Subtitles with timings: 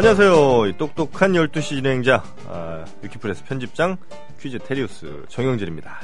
[0.00, 0.66] 안녕하세요.
[0.68, 3.98] 이 똑똑한 12시 진행자, 아, 위키프레스 편집장,
[4.40, 6.00] 퀴즈 테리우스 정영진입니다.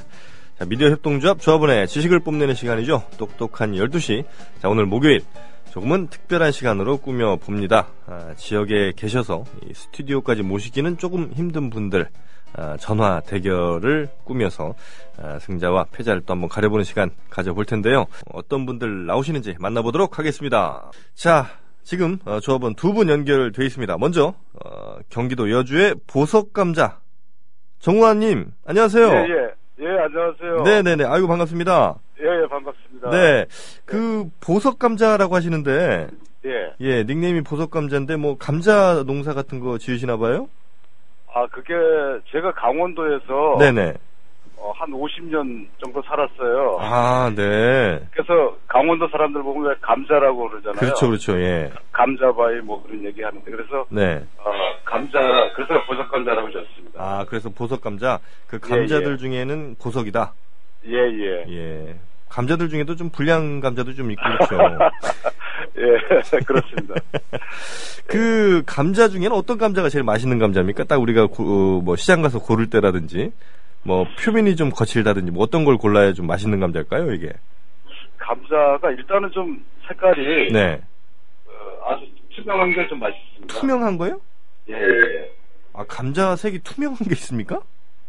[0.58, 3.04] 자, 미디어 협동조합 조합원의 지식을 뽐내는 시간이죠.
[3.16, 4.26] 똑똑한 12시.
[4.60, 5.22] 자, 오늘 목요일.
[5.70, 7.86] 조금은 특별한 시간으로 꾸며봅니다.
[8.04, 12.10] 아, 지역에 계셔서 이 스튜디오까지 모시기는 조금 힘든 분들,
[12.52, 14.74] 아, 전화 대결을 꾸며서
[15.16, 18.04] 아, 승자와 패자를 또 한번 가려보는 시간 가져볼 텐데요.
[18.30, 20.90] 어떤 분들 나오시는지 만나보도록 하겠습니다.
[21.14, 21.48] 자,
[21.86, 23.96] 지금 어, 조합원 두 분 연결돼 있습니다.
[23.98, 26.98] 먼저 어, 경기도 여주의 보석감자
[27.78, 29.06] 정우환님 안녕하세요.
[29.06, 29.84] 예, 예.
[29.84, 30.62] 예, 안녕하세요.
[30.64, 31.04] 네네네.
[31.04, 31.94] 아이고 반갑습니다.
[32.20, 33.10] 예, 예, 반갑습니다.
[33.10, 33.46] 네.
[33.84, 36.08] 그 보석감자라고 하시는데
[36.46, 36.72] 예.
[36.80, 40.48] 예 닉네임이 보석감자인데 뭐 감자 농사 같은 거 지으시나 봐요?
[41.32, 41.74] 아, 그게
[42.32, 43.94] 제가 강원도에서 네네.
[44.58, 46.78] 어, 한 50년 정도 살았어요.
[46.80, 48.00] 아 네.
[48.10, 50.80] 그래서 강원도 사람들 보면 왜 감자라고 그러잖아요.
[50.80, 51.70] 그렇죠 그렇죠 예.
[51.92, 54.22] 감자바위 뭐 그런 얘기 하는데 그래서 네.
[54.38, 54.50] 어,
[54.84, 55.18] 감자
[55.54, 57.00] 그래서 보석 감자라고 지었습니다.
[57.02, 59.16] 아 그래서 보석 감자 그 감자들 예, 예.
[59.16, 60.32] 중에는 보석이다.
[60.86, 61.44] 예, 예.
[61.48, 61.96] 예.
[62.28, 64.56] 감자들 중에도 좀 불량 감자도 좀 있고 그렇죠.
[65.78, 66.94] 예, 그렇습니다.
[68.08, 70.84] 그 감자 중에는 어떤 감자가 제일 맛있는 감자입니까?
[70.84, 73.32] 딱 우리가 고- 어, 뭐 시장 가서 고를 때라든지
[73.86, 77.32] 뭐 표면이 좀 거칠다든지 뭐 어떤 걸 골라야 좀 맛있는 감자일까요, 이게?
[78.18, 80.82] 감자가 일단은 좀 색깔이 네.
[81.46, 83.46] 어, 아주 투명한 게 좀 맛있습니다.
[83.54, 84.20] 투명한 거요?
[84.68, 85.30] 예, 예.
[85.72, 87.60] 아, 감자 색이 투명한 게 있습니까?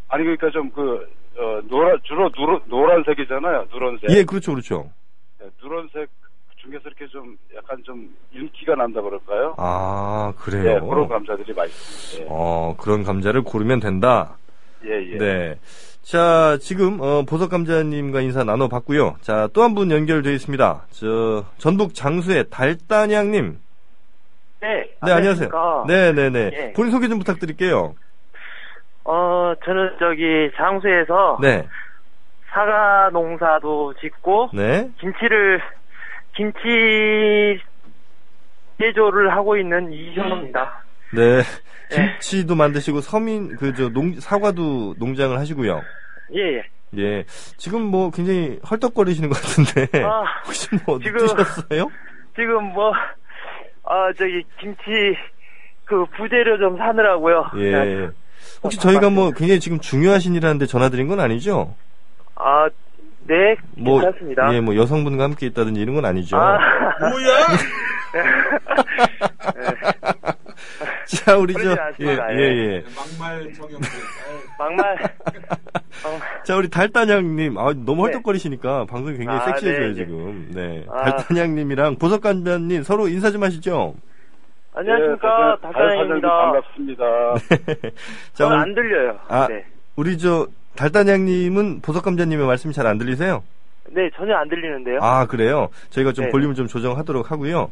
[0.08, 3.67] 아니 그러니까 좀그 어, 노란 주로 누런 노란색이잖아요.
[3.72, 4.09] 누런색.
[4.09, 4.89] 예, 그렇죠, 그렇죠.
[5.39, 6.09] 네, 누런색
[6.58, 9.53] 중에서 이렇게 좀 약간 좀 윤기가 난다 그럴까요?
[9.58, 10.88] 아, 예, 그래요.
[10.88, 12.34] 그런 감자들이 맛있습니다.
[12.34, 14.38] 어, 그런 감자를 고르면 된다.
[14.88, 15.12] 예, 예.
[15.14, 15.18] 예.
[15.18, 15.56] 네.
[16.02, 19.18] 자, 지금 어, 보석 감자님과 인사 나눠봤고요.
[19.22, 20.86] 자, 또 한 분 연결돼 있습니다.
[20.92, 23.59] 저 전북 장수의 달단양님.
[24.62, 25.50] 네, 네, 안녕하세요.
[25.52, 25.84] 안녕하십니까.
[25.88, 26.50] 네, 네, 네.
[26.53, 26.74] 예.
[26.74, 27.94] 본인 소개 좀 부탁드릴게요.
[29.03, 31.68] 어, 저는 저기 장수에서 네,
[32.50, 34.90] 사과 농사도 짓고 네.
[35.00, 35.62] 김치를
[36.36, 37.59] 김치
[38.80, 40.84] 제조를 하고 있는 이현호입니다.
[41.14, 41.42] 네.
[41.92, 42.12] 예.
[42.20, 45.81] 김치도 만드시고 서민 그 저 농 사과도 농장을 하시고요.
[46.36, 46.64] 예, 예.
[46.98, 47.24] 예.
[47.58, 51.90] 지금 뭐 굉장히 헐떡거리시는 것 같은데 아, 혹시 뭐 지금- 드셨어요?
[52.36, 52.92] 지금 뭐,
[53.84, 54.81] 아, 저기 김치
[55.86, 57.52] 그 부재료 좀 사느라고요.
[57.58, 58.09] 예.
[58.64, 61.76] 혹시 저희가 뭐 굉장히 지금 중요하신 일하는데 전화드린 건 아니죠?
[62.36, 62.68] 아,
[63.28, 64.53] 네, 뭐 괜찮습니다.
[64.53, 66.38] 예, 뭐 여성분과 함께 있다든지 이런 건 아니죠.
[66.38, 66.58] 아,
[71.07, 72.06] 자, 우리 저 예.
[72.38, 72.84] 예, 예.
[72.95, 73.91] 막말 정영진.
[74.59, 74.97] 막말.
[76.03, 76.44] 막말.
[76.44, 78.13] 자, 우리 달단양님, 아, 너무 네.
[78.13, 79.94] 헐떡거리시니까 방송이 굉장히 아, 섹시해져요, 네, 네.
[79.96, 80.51] 지금.
[80.53, 80.85] 네.
[80.91, 81.03] 아.
[81.12, 83.96] 달단양님이랑 보석감자님 서로 인사 좀 하시죠?
[84.73, 85.57] 안녕하십니까.
[85.57, 86.28] 예, 달- 달사장입니다.
[86.29, 87.03] 반갑습니다.
[87.73, 87.91] 자,
[88.34, 89.19] 저는 오늘 안 들려요.
[89.28, 89.47] 아.
[89.47, 89.66] 네.
[89.96, 93.44] 우리 저 달단양님은 보석감자님의 말씀이 잘 안 들리세요?
[93.90, 95.00] 네, 전혀 안 들리는데요.
[95.01, 95.69] 아, 그래요?
[95.91, 96.31] 저희가 좀 네.
[96.31, 97.72] 볼륨을 좀 조정하도록 하고요.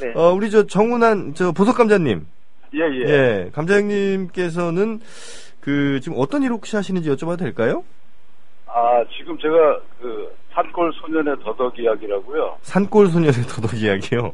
[0.00, 0.12] 네.
[0.14, 2.26] 어, 우리 저 정운한 저 보석감자님.
[2.74, 3.08] 예, 예.
[3.08, 3.50] 예.
[3.52, 5.00] 감자형님께서는
[5.60, 7.84] 그 지금 어떤 일 혹시 하시는지 여쭤봐도 될까요?
[8.66, 12.58] 아, 지금 제가 그 산골 소년의 더덕 이야기라고요.
[12.62, 14.32] 산골 소년의 도덕 이야기요.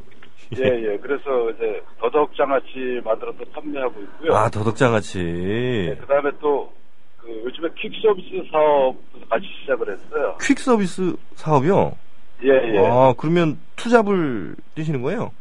[0.57, 0.97] 예, 예.
[0.97, 4.33] 그래서 이제 더덕 장아찌 만들어서 판매하고 있고요.
[4.35, 5.17] 아, 도덕장아찌.
[5.23, 6.81] 네, 그다음에 또
[7.21, 8.95] 그 요즘에 퀵 서비스 사업
[9.29, 10.35] 같이 시작을 했어요.
[10.41, 11.95] 퀵 서비스 사업이요?
[12.43, 12.87] 예, 예.
[12.87, 15.31] 아, 그러면 투잡을 뛰시는 거예요?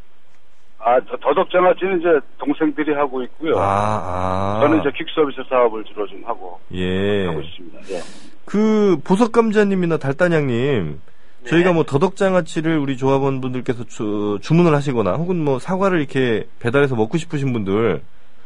[0.83, 2.09] 아, 더- 더덕 장아찌는 이제
[2.39, 3.59] 동생들이 하고 있고요.
[3.59, 4.61] 아, 아.
[4.63, 7.27] 저는 이제 퀵 서비스 사업을 주로 좀 하고 예.
[7.27, 7.79] 하고 있습니다.
[7.91, 8.01] 예.
[8.47, 11.01] 그 보석감자님이나 달단양님,
[11.45, 11.49] 네.
[11.51, 17.19] 저희가 뭐 더덕장아찌를 우리 조합원 분들께서 주, 주문을 하시거나 혹은 뭐 사과를 이렇게 배달해서 먹고
[17.19, 18.01] 싶으신 분들,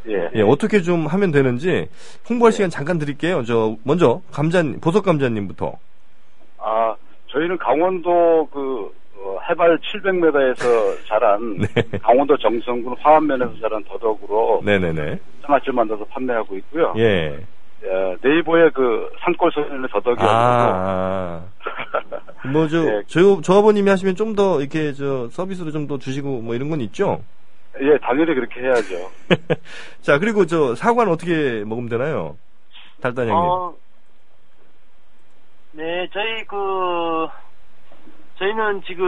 [0.08, 0.30] 예.
[0.34, 1.88] 예, 어떻게 좀 하면 되는지
[2.28, 3.44] 홍보할 시간 잠깐 드릴게요.
[3.44, 5.72] 저, 먼저, 감자, 보석감자님부터.
[6.58, 6.94] 아,
[7.28, 8.92] 저희는 강원도 그
[9.24, 11.98] 어, 해발 700m에서 자란 네.
[12.02, 15.18] 강원도 정선군 화암면에서 자란 더덕으로 네네네.
[15.46, 16.92] 장아찌를 만들어서 판매하고 있고요.
[16.98, 17.38] 예.
[17.86, 21.44] 예, 네이버에 그 산골 소년의 더덕이라고 아,
[22.42, 22.48] 아.
[22.48, 23.02] 뭐, 저, 예.
[23.06, 27.22] 저, 조합원님이 하시면 좀 더, 이렇게, 저, 서비스로 좀 더 주시고, 뭐, 이런 건 있죠?
[27.82, 28.94] 예, 당연히 그렇게 해야죠.
[30.00, 32.36] 자, 그리고 저, 사과는 어떻게 먹으면 되나요?
[33.02, 33.36] 달단양님.
[33.36, 33.74] 어,
[35.72, 37.26] 네, 저희 그
[38.54, 39.06] 저희는 지금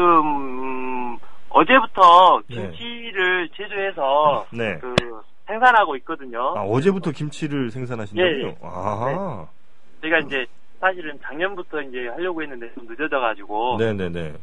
[1.14, 2.56] 음, 어제부터 네.
[2.70, 4.78] 김치를 제조해서 네.
[4.78, 6.54] 그 생산하고 있거든요.
[6.56, 8.30] 아, 어제부터 김치를 생산하신다고요?
[8.30, 8.56] 예, 예.
[8.62, 9.48] 아,
[10.02, 10.46] 저희가 이제
[10.80, 14.34] 사실은 작년부터 이제 하려고 했는데 좀 늦어져 가지고 네 네네.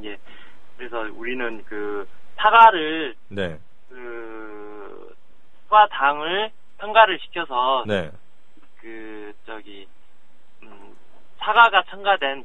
[0.00, 0.18] 이제
[0.76, 3.58] 그래서 우리는 그 사과를 네.
[3.88, 5.14] 그
[5.68, 6.50] 사과 당을
[6.80, 8.10] 첨가를 시켜서 네.
[8.80, 9.86] 그 저기
[10.62, 10.94] 음,
[11.38, 12.44] 사과가 첨가된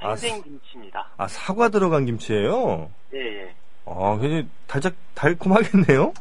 [0.00, 1.08] 아, 생생 김치입니다.
[1.16, 3.54] 아, 사과 들어간 김치예요 예, 예.
[3.86, 6.12] 아, 굉장히 달짝, 달콤하겠네요?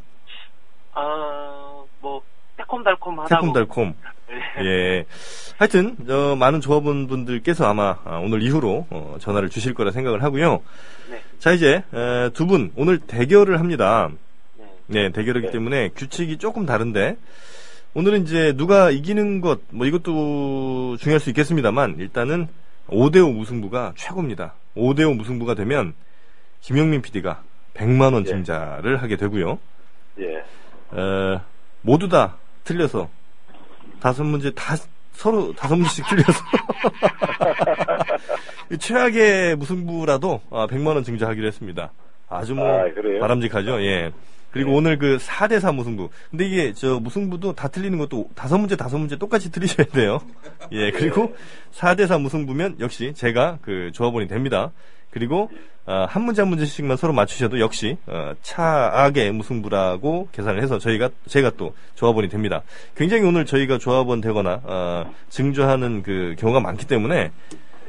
[0.93, 2.21] 아, 뭐
[2.57, 3.41] 새콤달콤하다고.
[3.41, 3.93] 새콤달콤.
[4.59, 4.65] 예.
[4.65, 5.05] 예.
[5.57, 10.63] 하여튼, 저, 많은 조합원분들께서 아마 아, 오늘 이후로 어, 전화를 주실 거라 생각을 하고요.
[11.09, 11.21] 네.
[11.39, 11.83] 자, 이제,
[12.33, 14.09] 두 분, 오늘 대결을 합니다.
[14.55, 14.65] 네.
[14.87, 15.51] 네, 대결이기 네.
[15.51, 17.17] 때문에 규칙이 조금 다른데,
[17.93, 22.47] 오늘은 이제 누가 이기는 것, 뭐 이것도 중요할 수 있겠습니다만, 일단은
[22.89, 24.53] 5대5 무승부가 최고입니다.
[24.75, 25.93] 5대5 무승부가 되면,
[26.61, 27.41] 김영민 PD가
[27.73, 28.25] 100만원 예.
[28.29, 29.59] 증자를 하게 되고요.
[30.19, 30.43] 예.
[30.91, 31.41] 어,
[31.81, 33.09] 모두 다 틀려서
[33.99, 34.75] 다섯 문제 다
[35.13, 36.43] 서로 다섯 문제씩 틀려서
[38.71, 41.91] 이 최악의 무승부라도 아, 100만 원 증자하기로 했습니다.
[42.29, 42.85] 아주 뭐 아?
[43.19, 43.81] 바람직하죠.
[43.83, 44.11] 예.
[44.51, 46.09] 그리고 오늘 그 4대 4 무승부.
[46.31, 50.19] 근데 이게 저 무승부도 다 틀리는 것도 다섯 문제 다섯 문제 똑같이 틀리셔야 돼요.
[50.71, 50.91] 예.
[50.91, 51.35] 그리고
[51.73, 54.71] 4대 4 무승부면 역시 제가 그 조합원이 됩니다.
[55.11, 55.49] 그리고
[55.85, 61.51] 어, 한 문제 한 문제씩만 서로 맞추셔도 역시 어, 차악의 무승부라고 계산을 해서 저희가 제가
[61.51, 62.61] 또 조합원이 됩니다.
[62.95, 67.31] 굉장히 오늘 저희가 조합원 되거나 어, 증조하는 그 경우가 많기 때문에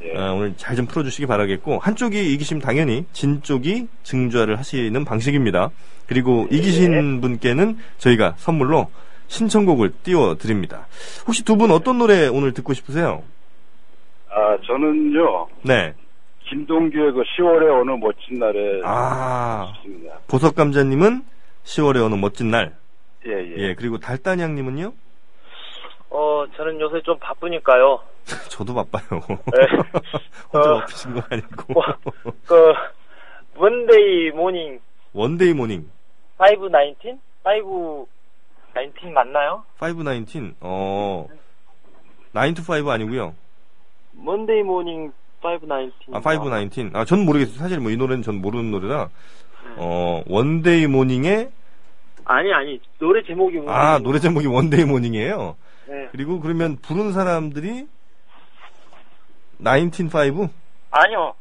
[0.03, 0.17] 예.
[0.17, 5.69] 어, 오늘 잘 좀 풀어주시기 바라겠고 한쪽이 이기시면 당연히 진 쪽이 증조를 하시는 방식입니다.
[6.07, 8.89] 그리고 이기신 분께는 저희가 선물로
[9.27, 10.87] 신청곡을 띄워드립니다.
[11.27, 13.23] 혹시 두 분 어떤 노래 오늘 듣고 싶으세요?
[14.31, 15.93] 아, 저는요, 네.
[16.47, 20.15] 김동규의 그 10월의 어느 멋진 날에 아 좋습니다.
[20.27, 21.23] 보석 감자님은
[21.63, 22.73] 10월의 어느 멋진 날.
[23.27, 23.55] 예, 예.
[23.57, 24.91] 예, 그리고 달단양님은요?
[26.09, 27.99] 어, 저는 요새 좀 바쁘니까요.
[28.49, 29.21] 저도 바빠요.
[29.29, 29.67] 네.
[30.51, 30.79] 혼자 어.
[30.79, 31.73] 바쁘신 거 아니고.
[31.73, 31.83] 뭐,
[32.45, 32.73] 그,
[33.55, 34.79] Monday morning
[35.13, 35.89] Monday morning
[36.37, 37.19] 519?
[37.43, 39.63] 519 맞나요?
[39.79, 40.53] 519.
[40.61, 41.27] 어.
[42.33, 43.33] 9 to 5 아니고요.
[44.13, 45.11] Monday morning
[45.41, 46.15] 519.
[46.15, 46.91] 아, 519.
[46.93, 47.57] 아, 전 모르겠어요.
[47.57, 49.09] 사실 뭐 이 노래는 전 모르는 노래라.
[49.65, 49.75] 네.
[49.77, 51.49] 어, Monday morning의
[52.25, 52.79] 아니, 아니.
[52.99, 55.55] 노래 제목이 아, Monday 노래 제목이 Monday morning이에요.
[55.87, 56.07] 네.
[56.11, 57.87] 그리고 그러면 부른 사람들이
[59.63, 60.49] 195?
[60.91, 61.33] 아니요.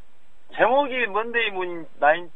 [0.57, 2.31] 제목이 Monday morning 9,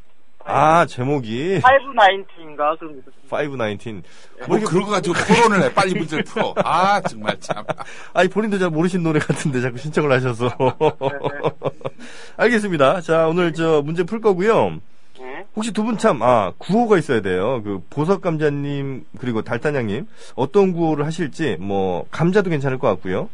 [0.44, 2.79] 아, 제목이 519인가?
[2.79, 3.29] 그런 거 있었습니다.
[3.31, 4.02] 519.
[4.49, 5.73] 뭐 그런 거 가지고 토론을 해.
[5.75, 6.52] 빨리 문제를 풀어.
[6.64, 7.64] 아, 정말 참.
[8.12, 10.50] 아니 본인도 잘 모르신 노래 같은데 자꾸 신청을 하셔서
[12.37, 13.00] 알겠습니다.
[13.02, 14.81] 자 오늘 저 문제 풀 거고요.
[15.19, 15.46] 네.
[15.55, 17.62] 혹시 두 분 참 아 구호가 있어야 돼요.
[17.62, 23.29] 그 보석 감자님 그리고 달단양님 어떤 구호를 하실지 뭐 감자도 괜찮을 것 같고요.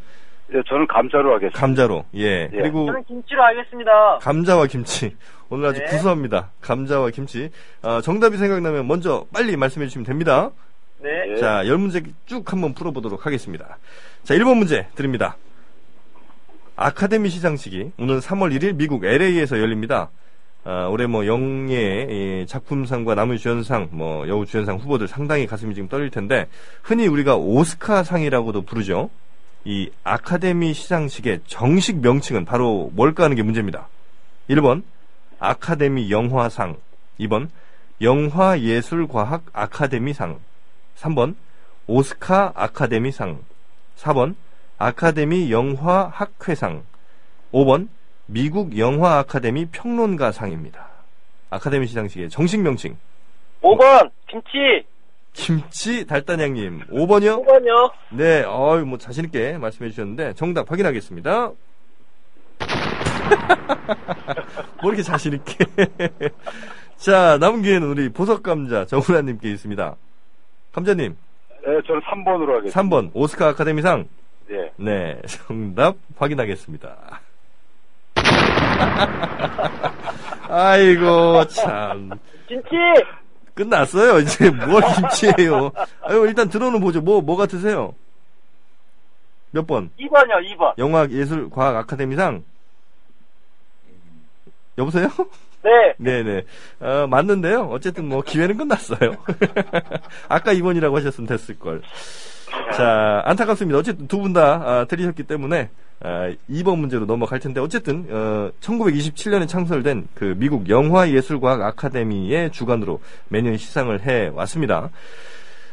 [0.53, 1.59] 예, 저는 감자로 하겠습니다.
[1.59, 2.57] 감자로 예, 예.
[2.57, 4.17] 그리고 저는 김치로 하겠습니다.
[4.19, 5.15] 감자와 김치
[5.49, 5.85] 오늘 아주 네.
[5.85, 6.51] 구수합니다.
[6.61, 7.49] 감자와 김치
[7.81, 10.51] 아, 정답이 생각나면 먼저 빨리 말씀해 주시면 됩니다.
[11.01, 11.09] 네.
[11.29, 11.35] 예.
[11.35, 13.77] 자, 열 문제 쭉 한번 풀어보도록 하겠습니다.
[14.23, 15.37] 자, 1번 문제 드립니다.
[16.75, 20.09] 아카데미 시상식이 오늘 3월 1일 미국 LA에서 열립니다.
[20.65, 26.47] 아, 올해 뭐 영예 이 작품상과 남우주연상, 뭐 여우주연상 후보들 상당히 가슴이 지금 떨릴 텐데
[26.83, 29.09] 흔히 우리가 오스카상이라고도 부르죠.
[29.65, 33.87] 이 아카데미 시상식의 정식 명칭은 바로 뭘까 하는 게 문제입니다.
[34.49, 34.83] 1번
[35.39, 36.77] 아카데미 영화상,
[37.19, 37.49] 2번
[38.01, 40.39] 영화예술과학 아카데미상,
[40.97, 41.35] 3번
[41.87, 43.39] 오스카 아카데미상
[43.97, 44.35] 4번
[44.77, 46.83] 아카데미 영화학회상
[47.51, 47.89] 5번
[48.27, 50.87] 미국 영화 아카데미 평론가상입니다.
[51.49, 52.95] 아카데미 시상식의 정식 명칭
[53.61, 54.85] 5번, 김치!
[55.33, 57.45] 김치 달단양님 5번이요?
[57.45, 57.91] 5번이요?
[58.11, 61.51] 네, 어유 뭐 자신 있게 말씀해 주셨는데 정답 확인하겠습니다.
[64.81, 65.65] 뭐 이렇게 자신 있게?
[66.97, 69.95] 자 남은 기회는 우리 보석 감자 정훈아 님께 있습니다.
[70.73, 71.15] 감자님
[71.67, 72.81] 예, 저는 3번으로 하겠습니다.
[72.81, 74.07] 3번 오스카 아카데미상
[74.51, 74.71] 예.
[74.77, 77.21] 네 정답 확인하겠습니다.
[80.49, 82.09] 아이고 참
[82.47, 82.69] 김치!
[83.63, 85.71] 끝났어요 이제 뭘 김치예요.
[86.01, 87.01] 아유 일단 들어는 보죠.
[87.01, 87.93] 뭐 뭐 같으세요?
[89.51, 89.89] 몇 번?
[89.99, 90.77] 2번이요, 2번.
[90.77, 92.43] 영화예술과학 아카데미상
[94.77, 95.09] 여보세요?
[95.63, 95.93] 네.
[95.97, 96.43] 네네
[96.79, 97.63] 어, 맞는데요.
[97.71, 99.11] 어쨌든 뭐 기회는 끝났어요.
[100.29, 101.81] 아까 2번이라고 하셨으면 됐을 걸.
[102.77, 103.77] 자 안타깝습니다.
[103.77, 105.69] 어쨌든 두 분다 아, 틀리셨기 때문에
[106.01, 113.57] 아, 2번 문제로 넘어갈 텐데 어쨌든 어, 1927년에 창설된 그 미국 영화예술과학 아카데미의 주관으로 매년
[113.57, 114.89] 시상을 해 왔습니다.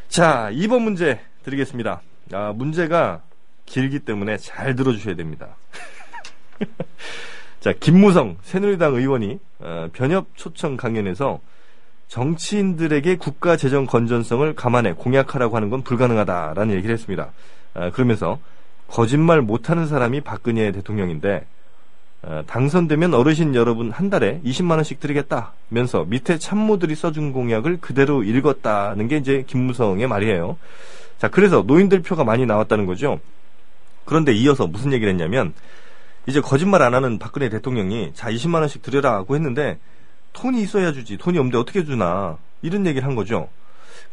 [0.08, 2.02] 자 2번 문제 드리겠습니다.
[2.32, 3.22] 아, 문제가
[3.66, 5.56] 길기 때문에 잘 들어주셔야 됩니다.
[7.60, 11.40] 자, 김무성 새누리당 의원이 어, 변협 초청 강연에서
[12.08, 17.32] 정치인들에게 국가 재정 건전성을 감안해 공약하라고 하는 건 불가능하다라는 얘기를 했습니다.
[17.74, 18.38] 아, 그러면서
[18.88, 21.46] 거짓말 못하는 사람이 박근혜 대통령인데
[22.22, 29.08] 어, 당선되면 어르신 여러분 한 달에 20만 원씩 드리겠다면서 밑에 참모들이 써준 공약을 그대로 읽었다는
[29.08, 30.56] 게 이제 김무성의 말이에요.
[31.18, 33.20] 자, 그래서 노인들 표가 많이 나왔다는 거죠.
[34.04, 35.52] 그런데 이어서 무슨 얘기를 했냐면
[36.26, 39.78] 이제 거짓말 안 하는 박근혜 대통령이 자 20만 원씩 드려라고 했는데
[40.32, 43.48] 돈이 있어야 주지 돈이 없는데 어떻게 주나 이런 얘기를 한 거죠.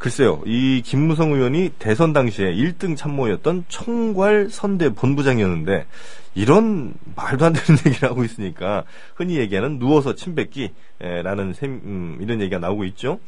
[0.04, 5.86] 글쎄요, 이 김무성 의원이 대선 당시에 1등 참모였던 총괄 선대 본부장이었는데
[6.34, 8.84] 이런 말도 안 되는 얘기를 하고 있으니까
[9.14, 13.18] 흔히 얘기하는 누워서 침 뱉기라는 셈, 음, 이런 얘기가 나오고 있죠.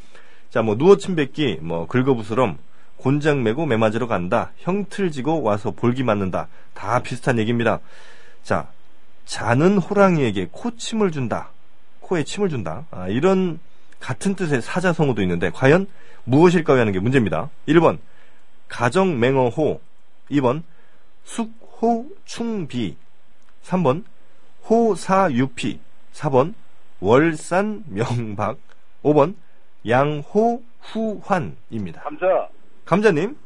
[0.50, 2.58] 자, 뭐 누워 침 뱉기, 뭐 긁어부스럼,
[2.98, 7.80] 곤장 메고 매 맞으러 간다, 형틀 지고 와서 볼기 맞는다, 다 비슷한 얘기입니다.
[8.42, 8.68] 자,
[9.24, 11.52] 자는 호랑이에게 코침을 준다,
[12.00, 13.60] 코에 침을 준다, 아, 이런
[14.00, 15.86] 같은 뜻의 사자성어도 있는데 과연
[16.24, 17.50] 무엇일까요 하는 게 문제입니다.
[17.68, 17.98] 1번
[18.68, 19.80] 가정맹어호
[20.30, 20.62] 2번
[21.24, 22.96] 숙호충비
[23.64, 24.04] 3번
[24.68, 25.80] 호사유피
[26.12, 26.54] 4번
[27.00, 28.58] 월산명박
[29.02, 29.34] 5번
[29.86, 32.02] 양호후환입니다.
[32.02, 32.48] 감사.
[32.84, 33.36] 감자님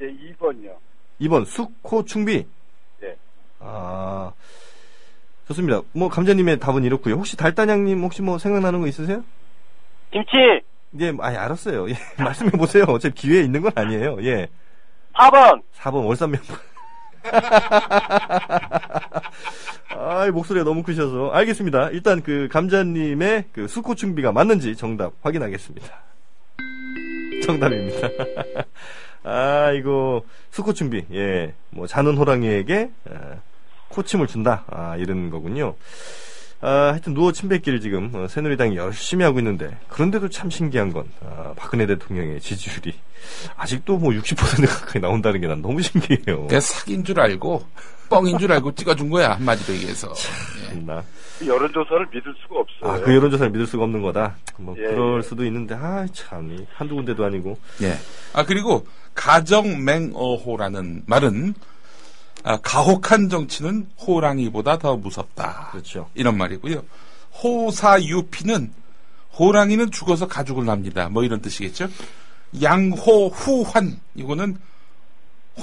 [0.00, 0.74] 예, 2번요.
[1.20, 2.46] 2번 숙호충비
[3.00, 3.16] 네.
[3.60, 4.32] 아
[5.48, 5.82] 좋습니다.
[5.92, 7.16] 뭐 감자님의 답은 이렇고요.
[7.16, 9.22] 혹시 달단양님 혹시 뭐 생각나는 거 있으세요?
[10.10, 10.62] 김치
[11.00, 11.90] 예, 아니, 알았어요.
[11.90, 12.84] 예, 말씀해 보세요.
[12.88, 14.18] 어차피 기회에 있는 건 아니에요.
[14.22, 14.48] 예.
[15.14, 16.56] 4번 4번 월산명분.
[19.90, 21.30] 아, 목소리가 너무 크셔서.
[21.32, 21.90] 알겠습니다.
[21.90, 25.86] 일단 그 감자님의 그 수코충비가 맞는지 정답 확인하겠습니다.
[27.44, 28.08] 정답입니다.
[29.24, 31.06] 아, 이거 수코충비.
[31.12, 31.52] 예.
[31.70, 33.42] 뭐 자는 호랑이에게 어,
[33.88, 34.64] 코침을 준다.
[34.68, 35.74] 아, 이런 거군요.
[36.60, 41.52] 아, 하여튼 누워 침뱉기를 지금 어, 새누리당이 열심히 하고 있는데 그런데도 참 신기한 건 아,
[41.56, 42.94] 박근혜 대통령의 지지율이
[43.56, 46.46] 아직도 뭐 60% 가까이 나온다는 게 난 너무 신기해요.
[46.46, 47.64] 그냥 사기인 줄 알고
[48.10, 50.12] 뻥인 줄 알고 찍어준 거야 한마디로 얘기해서.
[50.70, 50.74] 예.
[50.80, 51.02] 나.
[51.46, 52.90] 여론조사를 믿을 수가 없어요.
[52.90, 54.34] 아, 그 여론조사를 믿을 수가 없는 거다.
[54.56, 55.22] 뭐 예, 그럴 예.
[55.22, 57.56] 수도 있는데 아, 참이 한두 군데도 아니고.
[57.82, 57.96] 예.
[58.32, 58.84] 아 그리고
[59.14, 61.54] 가정맹어호라는 말은
[62.44, 65.68] 아, 가혹한 정치는 호랑이보다 더 무섭다.
[65.72, 66.08] 그렇죠.
[66.14, 66.82] 이런 말이고요.
[67.42, 68.72] 호사유피는
[69.38, 71.08] 호랑이는 죽어서 가죽을 납니다.
[71.08, 71.88] 뭐 이런 뜻이겠죠.
[72.62, 74.56] 양호후환 이거는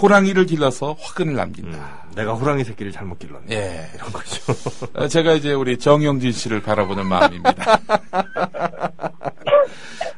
[0.02, 2.06] 호랑이를 길러서 화근을 음, 남긴다.
[2.16, 3.46] 내가 호랑이 새끼를 잘못 길렀네.
[3.52, 3.90] 예.
[3.96, 4.54] 이런 거죠.
[4.94, 7.80] 어, 제가 이제 우리 정영진 씨를 바라보는 마음입니다.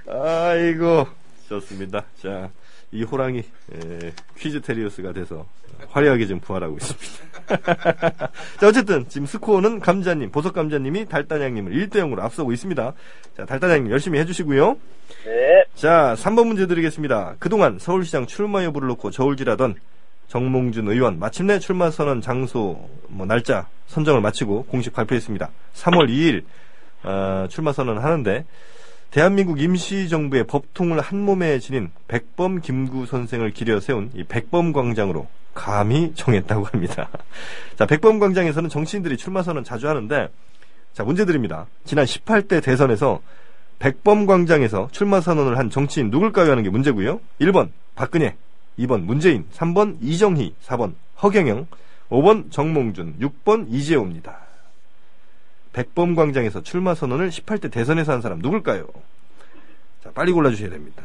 [0.09, 1.07] 아이고
[1.47, 2.03] 좋습니다.
[2.21, 2.49] 자,
[2.91, 5.45] 이 호랑이 에, 퀴즈 테리우스가 돼서
[5.89, 7.07] 화려하게 지금 부활하고 있습니다.
[8.59, 12.93] 자, 어쨌든 지금 스코어는 감자님, 보석 감자님이 달단양님을 1대 0으로 앞서고 있습니다.
[13.35, 14.77] 자, 달단양님 열심히 해주시고요.
[15.25, 17.35] 네 자, 3번 문제 드리겠습니다.
[17.39, 19.75] 그동안 서울시장 출마 여부를 놓고 저울질하던
[20.27, 25.49] 정몽준 의원 마침내 출마 선언 장소 뭐 날짜 선정을 마치고 공식 발표했습니다.
[25.73, 26.43] 3월 2일
[27.03, 28.45] 어, 출마 선언을 하는데
[29.17, 36.13] 대한민국 임시정부의 법통을 한 몸에 지닌 백범 김구 선생을 기려 세운 이 백범 광장으로 감히
[36.13, 37.09] 정했다고 합니다.
[37.75, 40.29] 자, 백범 광장에서는 정치인들이 출마 선언 자주 하는데
[40.93, 41.65] 자, 문제 드립니다.
[41.83, 43.19] 지난 18대 대선에서
[43.79, 47.19] 백범 광장에서 출마 선언을 한 정치인 누굴까요 하는 게 문제고요.
[47.41, 48.35] 1번 박근혜,
[48.77, 50.93] 2번 문재인, 3번 이정희, 4번
[51.23, 51.65] 허경영,
[52.09, 54.46] 5번 정몽준, 6번 이재호입니다.
[55.77, 58.87] 백범 광장에서 출마 선언을 18대 대선에서 한 사람 누굴까요?
[60.03, 61.03] 자, 빨리 골라주셔야 됩니다.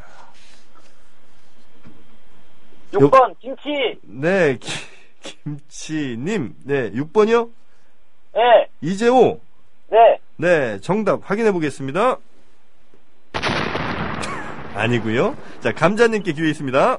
[2.93, 4.87] 6번 김치 네, 기-
[5.45, 6.55] 김치님.
[6.64, 7.50] 네, 6번이요?
[8.35, 8.41] 네
[8.81, 9.41] 이재호.
[9.91, 9.99] 네.
[10.37, 12.17] 네, 정답 확인해 보겠습니다.
[14.75, 15.37] 아니고요.
[15.61, 16.99] 자, 감자님께 기회 있습니다.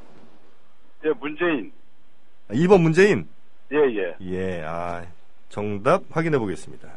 [1.06, 1.72] 예, 문재인.
[2.51, 3.27] 2번 문재인.
[3.72, 4.15] 예, 예.
[4.22, 5.03] 예, 아,
[5.50, 6.88] 정답 확인해 보겠습니다.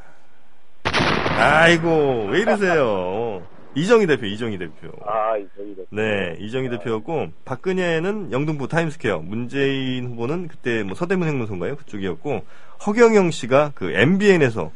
[1.39, 3.43] 아이고, 왜 이러세요?
[3.75, 4.89] 이정희 대표, 이정희 대표.
[5.07, 11.77] 아, 이거, 네, 이정희 대표였고, 박근혜는 영등포 타임스퀘어, 문재인 후보는 그때 뭐 서대문 형무소인가요?
[11.77, 12.43] 그쪽이었고,
[12.87, 14.73] 허경영 씨가 그 MBN에서,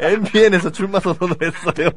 [0.00, 1.90] MBN에서 출마 선언을 했어요.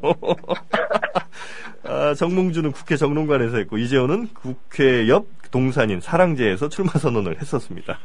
[1.90, 7.98] 아, 정몽주는 국회 정론관에서 했고, 이재호는 국회 옆 동산인 사랑제에서 출마 선언을 했었습니다.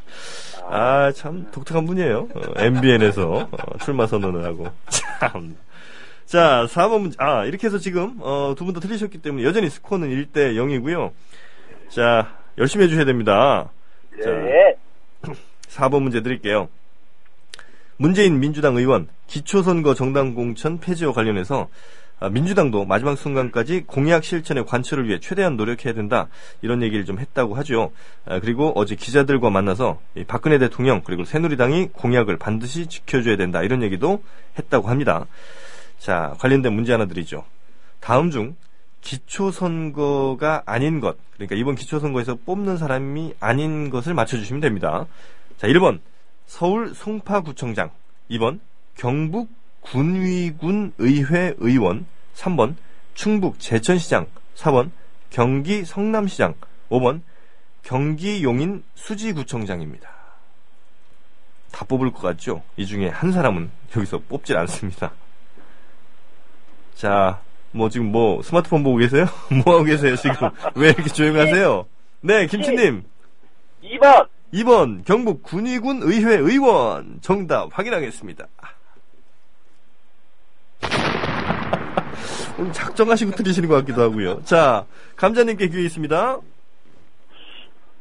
[0.67, 2.27] 아, 참 독특한 분이에요.
[2.33, 4.67] 어, MBN에서 어, 출마 선언을 하고.
[4.89, 5.55] 참.
[6.25, 7.15] 자, 4번 문제.
[7.19, 11.11] 아, 이렇게 해서 지금, 어, 두 분 다 틀리셨기 때문에 여전히 스코어는 1대 0이고요.
[11.89, 13.69] 자, 열심히 해 주셔야 됩니다.
[14.23, 14.75] 자, 네.
[15.69, 16.67] 4번 문제 드릴게요.
[17.97, 21.67] 문재인 민주당 의원 기초선거 정당 공천 폐지와 관련해서 아,
[22.31, 26.27] 민주당도 마지막 순간까지 공약 실천의 관철을 위해 최대한 노력해야 된다
[26.61, 27.91] 이런 얘기를 좀 했다고 하죠.
[28.25, 33.83] 아, 그리고 어제 기자들과 만나서 이 박근혜 대통령 그리고 새누리당이 공약을 반드시 지켜줘야 된다 이런
[33.83, 34.23] 얘기도
[34.57, 35.25] 했다고 합니다.
[35.99, 37.43] 자 관련된 문제 하나 드리죠.
[37.99, 38.55] 다음 중
[39.01, 45.05] 기초선거가 아닌 것 그러니까 이번 기초선거에서 뽑는 사람이 아닌 것을 맞춰주시면 됩니다.
[45.57, 45.99] 자 1번
[46.45, 47.91] 서울 송파구청장
[48.31, 48.59] 2번
[48.95, 49.49] 경북
[49.85, 52.75] 군위군 의회 의원 3번
[53.13, 54.91] 충북 제천시장 4번
[55.29, 56.55] 경기 성남시장
[56.89, 57.21] 5번
[57.83, 60.09] 경기 용인 수지구청장입니다.
[61.71, 62.63] 다 뽑을 것 같죠?
[62.77, 65.11] 이 중에 한 사람은 여기서 뽑질 않습니다.
[66.95, 69.25] 자, 뭐 지금 뭐 스마트폰 보고 계세요?
[69.63, 70.49] 뭐 하고 계세요 지금?
[70.75, 71.85] 왜 이렇게 조용하세요?
[72.21, 73.03] 네, 김치님.
[73.83, 78.47] 2번 2번 경북 군위군 의회 의원 정답 확인하겠습니다.
[82.57, 84.41] 오늘 작정하시고 틀리시는 것 같기도 하고요.
[84.43, 84.85] 자,
[85.15, 86.39] 감자님께 기회 있습니다.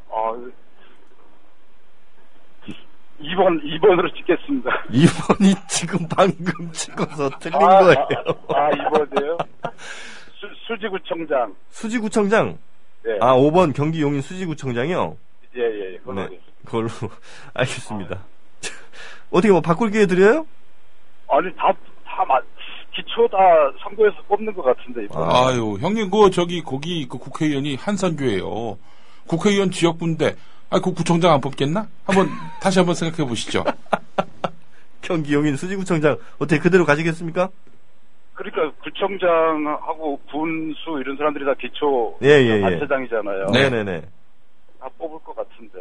[0.09, 0.35] 어,
[3.21, 4.71] 2번, 2번으로 찍겠습니다.
[4.91, 8.07] 2번이 지금 방금 찍어서 틀린 아, 거예요.
[8.49, 9.47] 아, 아 2번이에요?
[10.39, 11.55] 수, 수지구청장.
[11.71, 12.59] 수지구청장.
[13.05, 13.19] 네.
[13.21, 15.17] 아, 5번 경기 용인 수지구청장이요.
[15.57, 15.99] 예, 예, 예.
[15.99, 16.41] 그걸로 네.
[16.65, 16.89] 그걸로
[17.55, 18.21] 알겠습니다.
[19.31, 20.47] 어떻게 뭐 바꿀 기회 드려요?
[21.29, 21.73] 아니, 다,
[22.05, 22.45] 다, 맞,
[22.95, 23.39] 기초 다
[23.83, 25.23] 선거에서 뽑는 것 같은데, 이번.
[25.23, 25.49] 아.
[25.49, 28.79] 아유, 형님, 그, 저기, 거기, 그 국회의원이 한산교예요.
[29.27, 30.37] 국회의원 지역군데,
[30.71, 31.87] 아, 그 구청장 안 뽑겠나?
[32.05, 32.29] 한번,
[32.63, 33.65] 다시 한번 생각해 보시죠.
[35.03, 37.51] 경기 용인 수지구청장 어떻게 그대로 가시겠습니까?
[38.35, 42.61] 그러니까 구청장하고 군수 이런 사람들이 다 기초 예, 예, 예.
[42.63, 43.47] 단체장이잖아요.
[43.51, 43.69] 네.
[43.71, 44.01] 네네네.
[44.81, 45.79] 다 뽑을 것 같은데.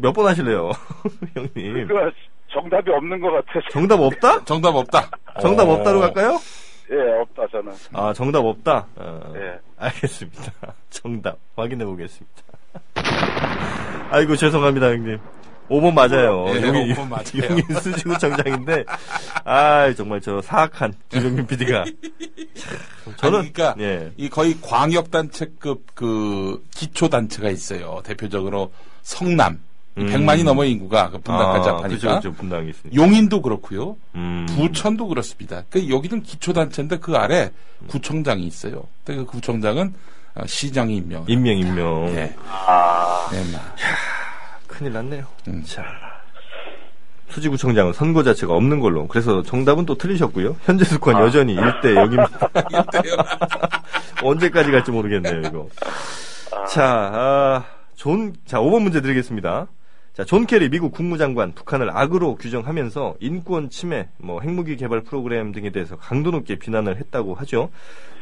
[0.00, 0.70] 몇 번 하실래요,
[1.34, 1.86] 형님?
[1.88, 2.10] 그러니까
[2.52, 3.66] 정답이 없는 것 같아서.
[3.70, 4.44] 정답 없다?
[4.46, 5.10] 정답 없다.
[5.40, 5.74] 정답 어.
[5.74, 6.38] 없다로 갈까요?
[6.90, 7.72] 예, 없다, 저는.
[7.92, 8.86] 아, 정답 없다?
[8.96, 9.58] 어, 예.
[9.76, 10.52] 알겠습니다.
[10.90, 12.42] 정답 확인해 보겠습니다.
[14.10, 15.18] 아이고, 죄송합니다, 형님.
[15.68, 16.46] 5번 맞아요.
[16.48, 17.50] 예, 용인, 5번 맞아요.
[17.50, 18.86] 용인 수지구청장인데,
[19.44, 21.84] 아 정말 저 사악한 김용민 PD가.
[23.18, 24.10] 저는, 아니, 그러니까 예.
[24.16, 28.00] 이 거의 광역단체급 그 기초단체가 있어요.
[28.02, 29.60] 대표적으로 성남.
[29.98, 30.06] 음.
[30.06, 31.88] 100만이 넘어 인구가 그 분당까지 아, 합하니까.
[31.88, 32.94] 그죠, 그죠, 분당이 있으니까.
[32.94, 33.96] 용인도 그렇고요.
[34.14, 34.46] 음.
[34.50, 35.62] 부천도 그렇습니다.
[35.70, 37.50] 그 여기는 기초단체인데 그 아래
[37.88, 38.84] 구청장이 있어요.
[39.04, 39.94] 근데 그 구청장은
[40.34, 41.24] 어, 시장이 임명.
[41.26, 42.08] 임명, 임명.
[42.10, 42.34] 예.
[42.48, 43.58] 아, 네, 마.
[44.66, 45.24] 큰일 났네요.
[45.48, 45.62] 음.
[45.66, 45.84] 자.
[47.30, 49.06] 수지구청장은 선거 자체가 없는 걸로.
[49.06, 50.56] 그래서 정답은 또 틀리셨고요.
[50.64, 52.48] 현재 스코어 는 여전히 1대 0입니다.
[54.22, 55.68] 언제까지 갈지 모르겠네요, 이거.
[56.70, 57.64] 자, 아,
[57.96, 59.66] 존, 자, 5번 문제 드리겠습니다.
[60.18, 65.70] 자, 존 케리 미국 국무장관 북한을 악으로 규정하면서 인권 침해, 뭐 핵무기 개발 프로그램 등에
[65.70, 67.70] 대해서 강도 높게 비난을 했다고 하죠.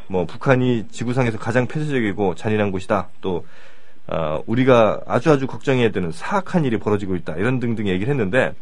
[0.07, 3.09] 뭐 북한이 지구상에서 가장 폐쇄적이고 잔인한 곳이다.
[3.23, 3.47] 또
[4.09, 7.37] 어, 우리가 아주 아주 걱정해야 되는 사악한 일이 벌어지고 있다.
[7.37, 8.53] 이런 등등 얘기를 했는데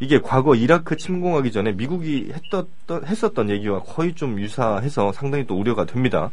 [0.00, 5.84] 이게 과거 이라크 침공하기 전에 미국이 했었던, 했었던 얘기와 거의 좀 유사해서 상당히 또 우려가
[5.84, 6.32] 됩니다.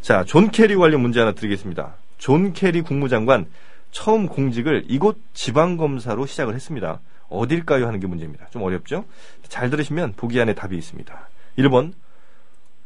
[0.00, 1.96] 자, 존 케리 관련 문제 하나 드리겠습니다.
[2.16, 3.44] 존 케리 국무장관
[3.90, 7.00] 처음 공직을 이곳 지방검사로 시작을 했습니다.
[7.28, 7.86] 어딜까요?
[7.86, 8.48] 하는 게 문제입니다.
[8.50, 9.04] 좀 어렵죠?
[9.48, 11.28] 잘 들으시면 보기 안에 답이 있습니다.
[11.58, 11.92] 1번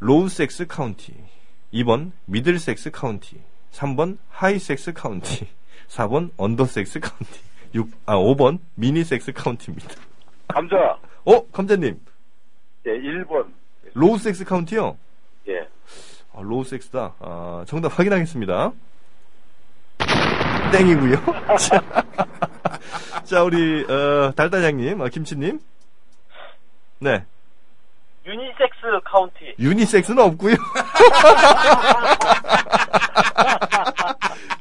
[0.01, 1.15] 로우섹스 카운티
[1.73, 3.41] 2번 미들섹스 카운티
[3.73, 5.47] 3번 하이섹스 카운티
[5.89, 7.41] 4번 언더섹스 카운티
[7.75, 9.89] 6, 아, 5번 미니섹스 카운티입니다.
[10.49, 10.77] 감자.
[11.25, 11.47] 어?
[11.51, 11.99] 감자님
[12.87, 13.47] 예, 1번.
[13.95, 14.97] 로우섹스 카운티요?
[15.49, 15.61] 예.
[16.35, 17.15] 아, 로우섹스다.
[17.19, 18.73] 아, 정답 확인하겠습니다.
[20.79, 21.17] 땡이고요.
[21.59, 21.83] 자,
[23.25, 25.61] 자, 우리 어, 달달장님, 아, 김치님.
[26.99, 27.25] 네,
[28.27, 29.55] 유니섹스 카운티.
[29.59, 30.57] 유니섹스는 없고요.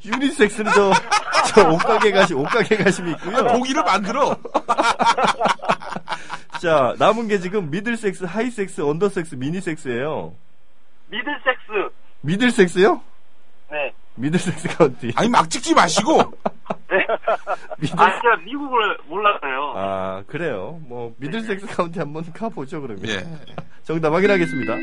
[0.05, 0.91] 유니섹스는 저,
[1.53, 3.43] 저 옷가게 가시, 옷가게 가시면 있고요.
[3.45, 4.35] 보기를 만들어.
[6.61, 10.33] 자, 남은 게 지금 미들섹스, 하이섹스, 언더섹스, 미니섹스예요.
[11.07, 11.89] 미들섹스.
[12.21, 13.01] 미들섹스요?
[13.71, 13.91] 네.
[14.15, 15.11] 미들섹스 카운티.
[15.15, 16.17] 아니 막 찍지 마시고.
[16.89, 16.97] 네.
[17.79, 19.73] 미들, 아, 제가 미국을 몰랐어요.
[19.75, 20.79] 아, 그래요.
[20.87, 23.05] 뭐, 미들섹스 카운티 한번 가보죠, 그러면.
[23.07, 23.25] 예.
[23.83, 24.75] 정답 확인하겠습니다.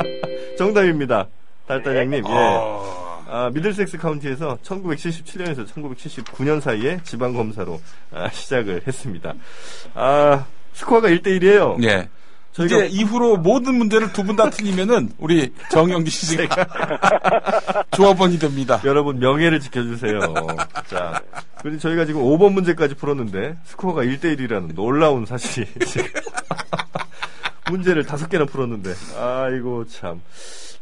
[0.58, 1.26] 정답입니다.
[1.66, 2.32] 달달장님, 예.
[2.32, 7.80] 어, 아, 미들섹스 카운티에서 1977년에서 1979년 사이에 지방검사로
[8.12, 9.34] 아, 시작을 했습니다.
[9.94, 11.82] 아, 스코어가 1대1이에요.
[11.84, 12.08] 예.
[12.52, 16.66] 저희가 이제 이후로 모든 문제를 두 분 다 틀리면은 우리 정영기 씨가
[17.92, 18.80] 조합원이 됩니다.
[18.84, 20.20] 여러분 명예를 지켜주세요.
[20.88, 21.20] 자,
[21.62, 25.66] 그리고 저희가 지금 5번 문제까지 풀었는데 스코어가 1대1이라는 놀라운 사실이
[27.70, 28.94] 문제를 다섯 개나 풀었는데.
[29.18, 30.20] 아이고, 참.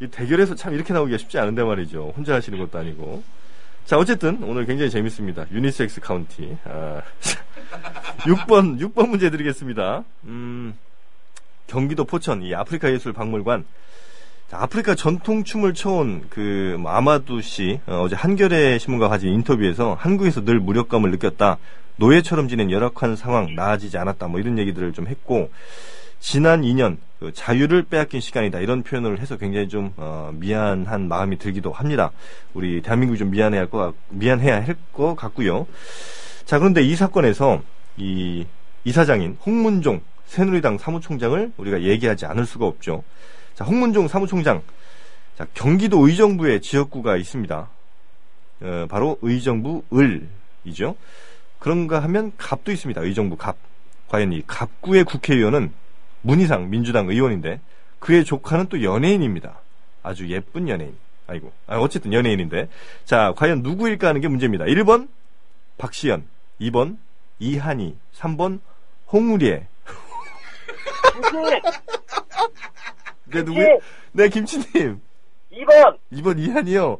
[0.00, 2.12] 이 대결에서 참 이렇게 나오기가 쉽지 않은데 말이죠.
[2.16, 3.22] 혼자 하시는 것도 아니고.
[3.84, 5.44] 자, 어쨌든 오늘 굉장히 재밌습니다.
[5.52, 6.56] 유니섹스 카운티.
[6.64, 7.02] 아,
[8.24, 10.04] 6번, 6번 문제 드리겠습니다.
[10.24, 10.74] 음,
[11.68, 13.64] 경기도 포천, 이 아프리카 예술 박물관.
[14.50, 19.94] 자, 아프리카 전통 춤을 춰온 그 뭐, 아마두 씨 어, 제 한겨레 신문과 가진 인터뷰에서
[20.00, 21.58] 한국에서 늘 무력감을 느꼈다.
[21.96, 24.28] 노예처럼 지낸 열악한 상황 나아지지 않았다.
[24.28, 25.50] 뭐 이런 얘기들을 좀 했고
[26.20, 31.70] 지난 2년 그 자유를 빼앗긴 시간이다 이런 표현을 해서 굉장히 좀 어, 미안한 마음이 들기도
[31.72, 32.10] 합니다.
[32.54, 35.66] 우리 대한민국이 좀 미안해야 할 것 미안해야 할 것 같고요.
[36.46, 37.60] 자 그런데 이 사건에서
[37.98, 38.46] 이
[38.84, 43.02] 이사장인 홍문종 새누리당 사무총장을 우리가 얘기하지 않을 수가 없죠.
[43.54, 44.62] 자, 홍문종 사무총장.
[45.36, 47.68] 자, 경기도 의정부에 지역구가 있습니다.
[48.60, 50.96] 어, 바로 의정부 을이죠.
[51.58, 53.00] 그런가 하면 갑도 있습니다.
[53.00, 53.56] 의정부 갑.
[54.08, 55.72] 과연 이 갑구의 국회의원은
[56.22, 57.60] 문희상 민주당 의원인데
[57.98, 59.58] 그의 조카는 또 연예인입니다.
[60.02, 60.94] 아주 예쁜 연예인.
[61.26, 61.52] 아이고.
[61.66, 62.68] 아, 어쨌든 연예인인데.
[63.04, 64.66] 자, 과연 누구일까 하는 게 문제입니다.
[64.66, 65.08] 1번
[65.78, 66.24] 박시연,
[66.60, 66.96] 2번
[67.38, 68.60] 이한희, 3번
[69.10, 69.60] 홍우리
[71.52, 71.60] 에.
[73.26, 73.60] 네, 누구?
[74.12, 75.00] 네, 김치님.
[75.52, 76.98] 2번 2번 이한이요.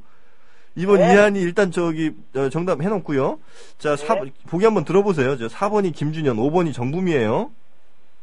[0.76, 1.12] 2번 네.
[1.14, 3.38] 이한이 일단 저기 어, 정답 해놓고요.
[3.78, 4.16] 자, 사,
[4.48, 5.37] 보기 한번 들어보세요.
[5.37, 7.50] 저 4번이 김준현, 5번이 정붐이에요.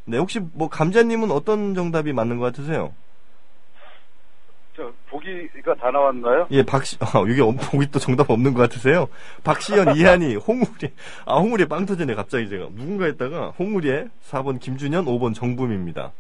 [0.06, 2.94] 네, 혹시 뭐 감자님은 어떤 정답이 맞는 것 같으세요?
[5.16, 6.48] 저 보기가 다 나왔나요?
[6.52, 9.08] 예, 박시, 아, 여기 없- 보기 또 정답 없는 것 같으세요?
[9.44, 10.92] 박시연, 이한이, 홍우리,
[11.26, 12.66] 아, 홍우리에 빵 터지네, 갑자기 제가.
[12.76, 16.12] 누군가 했다가, 홍우리에 4번 김준현, 5번 정붐입니다.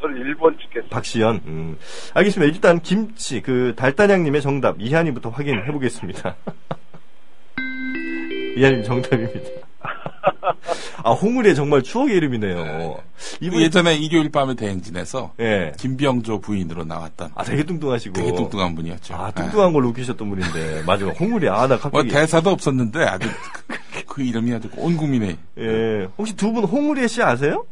[0.00, 0.94] 저는 1번 찍겠습니다.
[0.94, 1.40] 박시연.
[1.46, 1.76] 음.
[2.14, 2.52] 알겠습니다.
[2.54, 6.36] 일단 김치 그 달단양님의 정답 이한이부터 확인해 보겠습니다.
[8.56, 9.57] 이한이 정답입니다.
[11.04, 12.96] 아 홍울의 정말 추억의 이름이네요.
[13.40, 15.72] 이분 예전에 일요일 밤에 대행진에서 예.
[15.78, 19.14] 김병조 부인으로 나왔던 아 되게 뚱뚱하시고 되게 뚱뚱한 분이었죠.
[19.14, 19.32] 아 예.
[19.42, 23.28] 뚱뚱한 걸로 웃기셨던 분인데 맞아 홍울이 아나 뭐 갑자기 대사도 없었는데 아주
[23.66, 27.64] 그, 그 이름이 아주 온 국민의 예 혹시 두 분 홍울의 씨 아세요?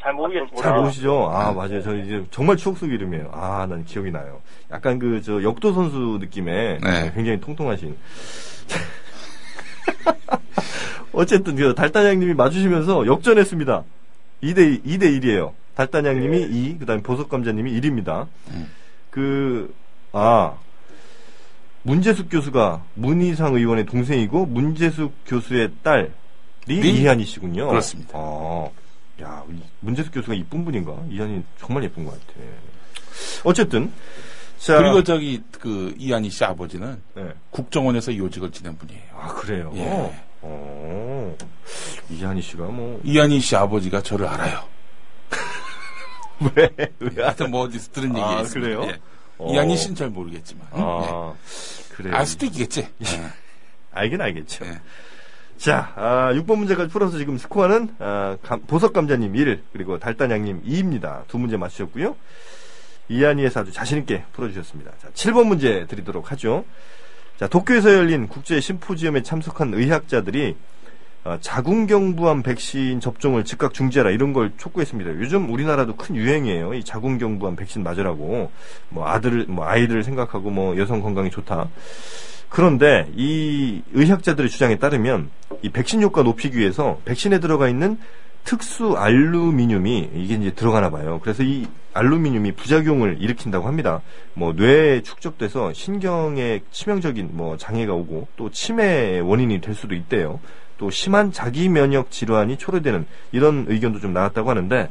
[0.00, 0.62] 잘 모르겠습니다.
[0.62, 1.28] 잘 모르시죠?
[1.30, 1.82] 아, 맞아요.
[1.82, 3.30] 저 이제 정말 추억 속 이름이에요.
[3.34, 4.40] 아, 난 기억이 나요.
[4.70, 7.12] 약간 그, 저, 역도 선수 느낌의 네.
[7.14, 7.96] 굉장히 통통하신.
[11.12, 13.84] 어쨌든, 그, 달단양님이 맞으시면서 역전했습니다.
[14.42, 15.52] 2대, 2대 1이에요.
[15.74, 18.26] 달단양님이 2, 그 다음에 보석감자님이 1입니다.
[18.50, 18.68] 음.
[19.10, 19.74] 그,
[20.12, 20.54] 아,
[21.82, 26.10] 문재숙 교수가 문희상 의원의 동생이고, 문재숙 교수의 딸이
[26.66, 26.74] 네?
[26.74, 27.68] 이한희 씨군요.
[27.68, 28.12] 그렇습니다.
[28.14, 28.68] 아,
[29.22, 30.96] 야, 이 문재숙 교수가 이쁜 분인가?
[31.10, 32.40] 이한이 정말 예쁜 것 같아.
[33.44, 33.90] 어쨌든,
[34.58, 34.78] 자.
[34.78, 37.32] 그리고 저기 그 이한희 씨 아버지는 네.
[37.50, 39.02] 국정원에서 요직을 지낸 분이에요.
[39.16, 39.72] 아, 그래요?
[39.76, 40.12] 예.
[40.50, 41.36] 어,
[42.10, 44.64] 이한희 씨가 뭐, 이한희 씨 아버지가 저를 알아요.
[46.56, 48.42] 왜, 왜, 하여튼 뭐 어디서 들은 얘기 아.
[48.44, 48.82] 그래요?
[48.84, 48.98] 예.
[49.38, 49.52] 어.
[49.52, 51.34] 이한희 씨는 잘 모르겠지만 아,
[51.94, 52.12] 그래요.
[52.14, 52.16] 예.
[52.16, 52.88] 알 수도 있겠지.
[53.04, 53.06] 예.
[53.92, 54.64] 알긴 알겠죠.
[54.66, 54.80] 예.
[55.58, 61.26] 자, 아, 6번 문제까지 풀어서 지금 스코어는, 아, 감- 보석감자님 1, 그리고 달단양님 2입니다.
[61.26, 62.14] 두 문제 맞추셨고요.
[63.08, 64.92] 이한이에서 아주 자신있게 풀어주셨습니다.
[65.02, 66.64] 자, 7번 문제 드리도록 하죠.
[67.38, 70.56] 자, 도쿄에서 열린 국제 심포지엄에 참석한 의학자들이
[71.22, 75.12] 어, 자궁경부암 백신 접종을 즉각 중지하라 이런 걸 촉구했습니다.
[75.20, 76.74] 요즘 우리나라도 큰 유행이에요.
[76.74, 78.50] 이 자궁경부암 백신 맞으라고
[78.88, 81.68] 뭐 아들 뭐 아이들을 생각하고 뭐 여성 건강이 좋다.
[82.48, 85.30] 그런데 이 의학자들의 주장에 따르면
[85.62, 87.98] 이 백신 효과 높이기 위해서 백신에 들어가 있는
[88.48, 91.20] 특수 알루미늄이 이게 이제 들어가나 봐요.
[91.22, 94.00] 그래서 이 알루미늄이 부작용을 일으킨다고 합니다.
[94.32, 100.40] 뭐 뇌에 축적돼서 신경에 치명적인 뭐 장애가 오고 또 치매의 원인이 될 수도 있대요.
[100.78, 104.88] 또 심한 자기 면역 질환이 초래되는 이런 의견도 좀 나왔다고 하는데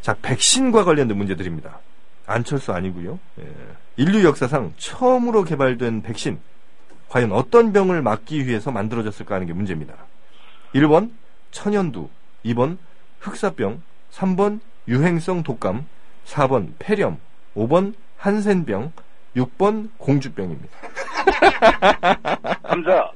[0.00, 1.80] 자 백신과 관련된 문제들입니다.
[2.26, 3.18] 안철수 아니고요.
[3.40, 3.44] 예.
[3.96, 6.38] 인류 역사상 처음으로 개발된 백신
[7.08, 9.94] 과연 어떤 병을 막기 위해서 만들어졌을까 하는 게 문제입니다.
[10.76, 11.10] 1번
[11.50, 12.08] 천연두,
[12.44, 12.78] 2번
[13.20, 15.86] 흑사병, 3번 유행성 독감,
[16.24, 17.18] 4번 폐렴,
[17.56, 18.92] 5번 한센병,
[19.36, 20.78] 6번 공주병입니다.
[22.62, 23.10] 감자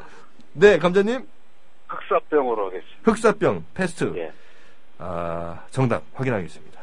[0.54, 1.26] 네, 감자님.
[1.88, 2.98] 흑사병으로 하겠습니다.
[3.04, 4.12] 흑사병, 패스트.
[4.16, 4.32] 예.
[4.98, 6.80] 아, 정답 확인하겠습니다.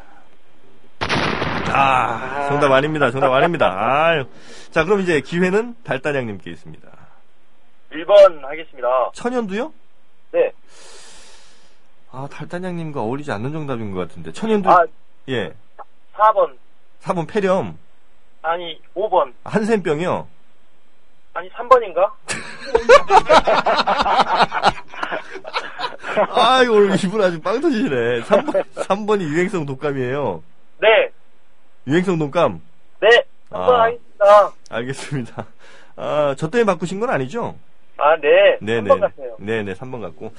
[1.71, 3.11] 아, 정답 아닙니다.
[3.11, 3.75] 정답 아닙니다.
[3.77, 4.25] 아유.
[4.71, 6.87] 자, 그럼 이제 기회는 달단양님께 있습니다.
[7.91, 9.11] 1번 하겠습니다.
[9.13, 9.73] 천연두요?
[10.31, 10.51] 네.
[12.11, 14.31] 아, 달단양님과 어울리지 않는 정답인 것 같은데.
[14.33, 14.85] 천연두, 아,
[15.29, 15.53] 예.
[16.13, 16.57] 4번.
[17.03, 17.77] 4번 폐렴,
[18.41, 19.33] 아니, 5번.
[19.43, 20.27] 한센병이요.
[21.33, 22.11] 아니, 3번인가?
[26.31, 28.21] 아, 이거 오늘 이분 아주 빵 터지시네.
[28.21, 30.43] 3번, 3번이 유행성 독감이에요.
[30.81, 30.87] 네,
[31.87, 32.61] 유행성 독감.
[33.01, 33.83] 네, 한번 아.
[33.83, 34.51] 하겠습니다.
[34.69, 35.45] 알겠습니다.
[35.95, 37.55] 아, 저 때문에 바꾸신 건 아니죠?
[37.99, 38.57] 아, 네.
[38.61, 38.89] 네네.
[38.89, 39.35] 한번 같아요.
[39.39, 40.33] 네네, 3번 같고.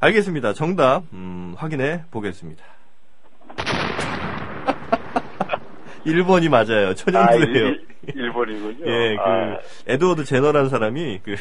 [0.00, 0.52] 알겠습니다.
[0.54, 2.64] 정답, 음, 확인해 보겠습니다.
[6.06, 6.88] 1번이 맞아요.
[6.88, 7.66] 아, 천연두예요.
[7.68, 8.86] 일, 일본이군요.
[8.90, 11.36] 예, 그, 아, 에드워드 제너라는 사람이, 그,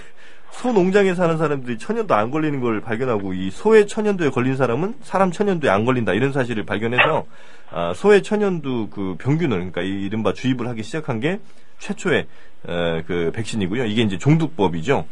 [0.52, 5.32] 소 농장에 사는 사람들이 천연두 안 걸리는 걸 발견하고, 이 소의 천연두에 걸린 사람은 사람
[5.32, 7.26] 천연두에 안 걸린다, 이런 사실을 발견해서,
[7.72, 11.40] 아, 소의 천연두 그 병균을, 그러니까 이 이른바 주입을 하기 시작한 게
[11.78, 12.26] 최초의,
[12.68, 13.86] 에, 그, 백신이고요.
[13.86, 15.06] 이게 이제 종두법이죠.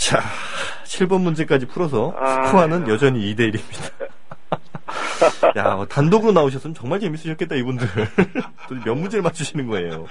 [0.00, 0.22] 자,
[0.84, 2.46] 7번 문제까지 풀어서 아.
[2.46, 3.92] 스코어는 여전히 2대 1입니다.
[5.56, 7.86] 야, 뭐 단독으로 나오셨으면 정말 재밌으셨겠다, 이분들.
[8.66, 10.06] 도대체 몇 문제를 맞추시는 거예요.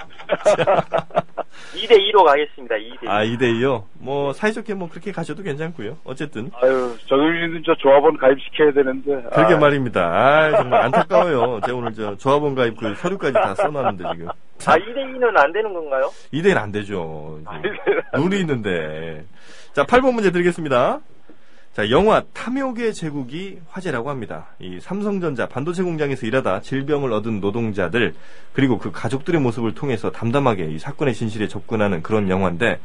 [1.73, 3.09] 2대2로 가겠습니다, 2대2.
[3.09, 3.85] 아, 2대2요?
[3.95, 5.97] 뭐, 사이좋게 뭐 그렇게 가셔도 괜찮고요.
[6.03, 6.51] 어쨌든.
[6.61, 9.23] 아유, 정영진은 저 조합원 가입시켜야 되는데.
[9.33, 10.01] 그러게 아, 말입니다.
[10.01, 11.61] 아, 정말 안타까워요.
[11.65, 14.27] 제가 오늘 저 조합원 가입 그 서류까지 다 써놨는데, 지금.
[14.29, 16.11] 아, 2대2는 안 되는 건가요?
[16.31, 17.39] 2대1 안 되죠.
[18.13, 19.25] 룰이 있는데.
[19.73, 20.99] 자, 8번 문제 드리겠습니다.
[21.73, 24.47] 자, 영화 탐욕의 제국이 화제라고 합니다.
[24.59, 28.15] 이 삼성전자 반도체 공장에서 일하다 질병을 얻은 노동자들,
[28.53, 32.79] 그리고 그 가족들의 모습을 통해서 담담하게 이 사건의 진실에 접근하는 그런 영화인데,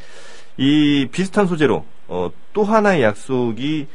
[0.58, 3.86] 이 비슷한 소재로, 어, 또 하나의 약속이,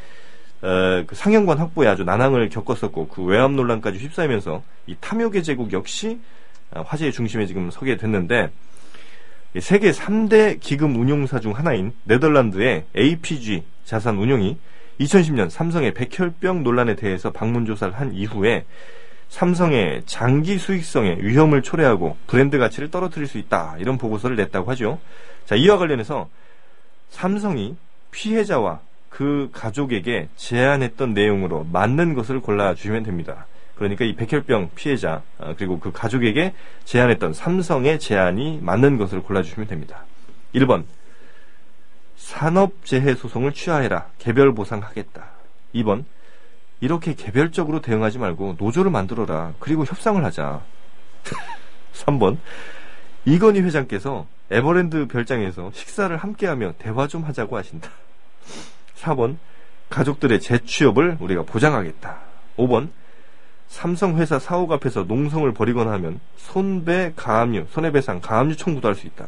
[0.64, 6.20] 어, 그 상영관 확보에 아주 난항을 겪었었고, 그 외압 논란까지 휩싸이면서, 이 탐욕의 제국 역시
[6.72, 8.69] 아, 화제의 중심에 지금 서게 됐는데, 이
[9.58, 14.58] 세계 3대 기금 운용사 중 하나인 네덜란드의 APG 자산 운용이
[15.00, 18.66] 2010년 삼성의 백혈병 논란에 대해서 방문 조사를 한 이후에
[19.30, 23.76] 삼성의 장기 수익성에 위험을 초래하고 브랜드 가치를 떨어뜨릴 수 있다.
[23.80, 25.00] 이런 보고서를 냈다고 하죠.
[25.46, 26.30] 자, 이와 관련해서
[27.10, 27.76] 삼성이
[28.12, 33.48] 피해자와 그 가족에게 제안했던 내용으로 맞는 것을 골라주시면 됩니다.
[33.80, 40.04] 그러니까 이 백혈병 피해자 아, 그리고 그 가족에게 제안했던 삼성의 제안이 맞는 것을 골라주시면 됩니다.
[40.54, 40.84] 1번
[42.18, 45.24] 산업재해 소송을 취하해라 개별 보상하겠다.
[45.76, 46.04] 2번
[46.82, 50.62] 이렇게 개별적으로 대응하지 말고 노조를 만들어라 그리고 협상을 하자.
[51.94, 52.38] 3번
[53.26, 57.90] 이건희 회장께서 에버랜드 별장에서 식사를 함께하며 대화 좀 하자고 하신다.
[58.98, 59.38] 4번
[59.90, 62.18] 가족들의 재취업을 우리가 보장하겠다.
[62.58, 62.90] 5번
[63.70, 69.26] 삼성 회사 사옥 앞에서 농성을 벌이거나 하면 손배 가압류, 손해배상 가압류 청구도 할 수 있다.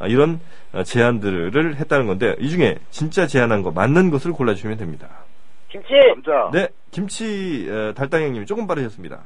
[0.00, 0.40] 아, 이런
[0.72, 5.08] 어, 제안들을 했다는 건데 이 중에 진짜 제안한 거 맞는 것을 골라주시면 됩니다.
[5.68, 5.88] 김치!
[6.08, 6.50] 남자.
[6.52, 9.20] 네, 김치 어, 달당형님이 조금 빠르셨습니다.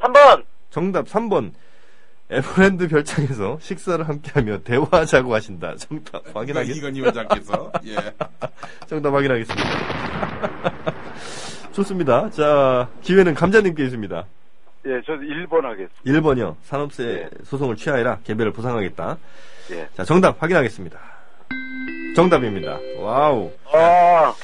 [0.00, 0.44] 3번!
[0.70, 1.52] 정답 3번
[2.30, 5.74] 에버랜드 별장에서 식사를 함께하며 대화하자고 하신다.
[5.76, 6.86] 정답 확인하겠습니다.
[6.88, 7.96] 이건희 회장께서 예.
[8.86, 9.68] 정답 확인하겠습니다.
[11.78, 12.28] 좋습니다.
[12.30, 14.26] 자, 기회는 감자님께 있습니다.
[14.86, 16.02] 예, 저는 1번 하겠습니다.
[16.04, 16.56] 1번이요.
[16.64, 18.18] 산업재 소송을 취하해라.
[18.24, 19.16] 개별로 보상하겠다.
[19.72, 19.88] 예.
[19.94, 20.98] 자, 정답 확인하겠습니다.
[22.16, 22.78] 정답입니다.
[22.98, 23.50] 와우.
[23.72, 24.34] 아,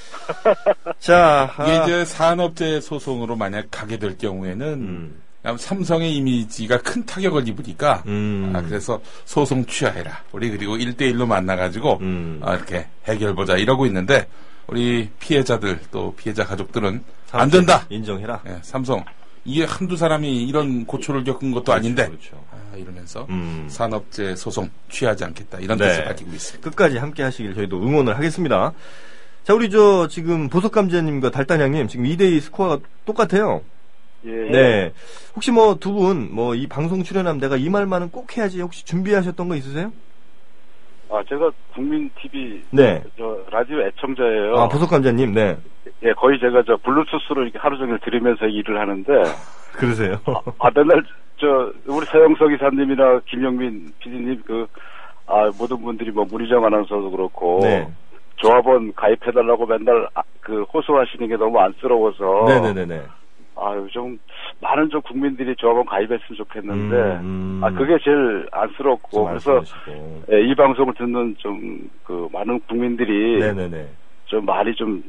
[1.01, 5.23] 자, 아, 이게 이제 산업재해 소송으로 만약 가게 될 경우에는 음,
[5.57, 10.23] 삼성의 이미지가 큰 타격을 입으니까 음, 아, 그래서 소송 취하해라.
[10.31, 12.41] 우리 그리고 1대1로 만나가지고 음.
[12.45, 14.29] 아, 이렇게 해결보자 이러고 있는데
[14.67, 17.85] 우리 피해자들 또 피해자 가족들은 안 된다.
[17.91, 18.43] 인정해라.
[18.47, 19.05] 예, 삼성
[19.45, 22.43] 이게 한두 사람이 이런 고초를 겪은 것도 아닌데 그렇죠.
[22.51, 23.67] 아, 이러면서 음.
[23.69, 25.89] 산업재 소송 취하지 않겠다 이런 네.
[25.89, 26.71] 뜻을 밝히고 있습니다.
[26.71, 28.73] 끝까지 함께 하시길 저희도 응원을 하겠습니다.
[29.43, 33.61] 자, 우리 저 지금 보석감자님과 달단양님 지금 2대2 스코어가 똑같아요.
[34.25, 34.31] 예.
[34.31, 34.93] 네.
[35.37, 39.49] 혹시 뭐 두 분 뭐 이 방송 출연하면 내가 이 말만은 꼭 해야지 혹시 준비하셨던
[39.51, 39.93] 거 있으세요?
[41.11, 43.03] 아, 제가 국민 TV 네.
[43.17, 44.55] 저 라디오 애청자예요.
[44.57, 45.57] 아, 보석 감자님, 네.
[46.03, 49.13] 예, 거의 제가 저 블루투스로 이렇게 하루 종일 들으면서 일을 하는데
[49.75, 50.17] 그러세요.
[50.59, 51.03] 아, 맨날
[51.39, 54.67] 저 우리 서영석 이사님이나 김영민 PD님 그
[55.27, 57.89] 아, 모든 분들이 뭐 문희정 아나운서도 그렇고 네.
[58.37, 63.03] 조합원 가입해달라고 맨날 아, 그 호소하시는 게 너무 안쓰러워서 네네네네.
[63.57, 64.19] 아유 좀
[64.61, 67.61] 많은 좀 국민들이 조합원 가입했으면 좋겠는데 음, 음.
[67.65, 69.63] 아 그게 제일 안쓰럽고 좀 그래서.
[70.33, 73.89] 예, 이 방송을 듣는 좀 그 많은 국민들이 네네네.
[74.27, 75.03] 좀 많이 좀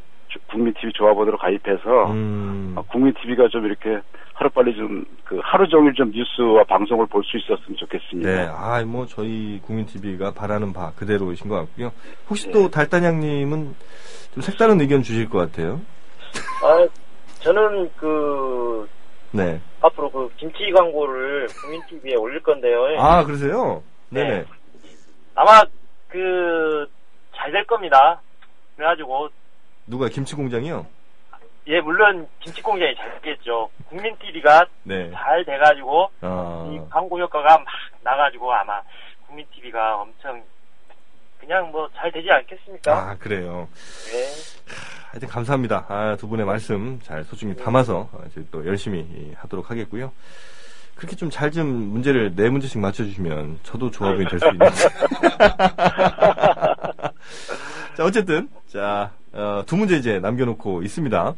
[0.49, 3.99] 국민 TV 조합원으로 가입해서 음, 아, 국민 TV가 좀 이렇게
[4.33, 8.29] 하루 빨리 좀 그 하루 종일 좀 뉴스와 방송을 볼 수 있었으면 좋겠습니다.
[8.29, 11.91] 네, 아, 뭐, 저희 국민 TV가 바라는 바 그대로이신 것 같고요.
[12.29, 12.51] 혹시 네.
[12.53, 13.73] 또 달단양님은
[14.35, 15.81] 좀 색다른 의견 주실 것 같아요.
[16.63, 16.87] 아,
[17.49, 18.89] 저는 그,
[19.31, 19.61] 네.
[19.79, 22.99] 앞으로 그 김치 광고를 국민TV에 올릴 건데요.
[22.99, 23.83] 아, 그러세요?
[24.09, 24.29] 네네.
[24.39, 24.45] 네.
[25.35, 25.61] 아마
[26.07, 26.89] 그,
[27.35, 28.19] 잘 될 겁니다.
[28.75, 29.29] 그래가지고,
[29.85, 30.87] 누가 김치 공장이요?
[31.67, 33.69] 예, 물론 김치 공장이 잘 됐겠죠.
[33.89, 35.11] 국민 TV가 네.
[35.11, 37.65] 잘 돼가지고 아, 이 광고 효과가 막
[38.03, 38.81] 나가지고 아마
[39.27, 40.43] 국민 TV가 엄청
[41.39, 42.91] 그냥 뭐 잘 되지 않겠습니까?
[42.95, 43.67] 아, 그래요.
[44.11, 44.94] 네.
[45.15, 45.85] 하여튼 감사합니다.
[45.87, 50.11] 아, 두 분의 말씀 잘 소중히 담아서 어, 저희 또 열심히 이, 하도록 하겠고요.
[50.93, 54.75] 그렇게 좀잘좀 문제를 네 문제씩 맞춰주시면 저도 조합원이 될 수 있는데.
[57.95, 61.33] 자, 어쨌든 자, 어, 두 문제 이제 남겨놓고 있습니다.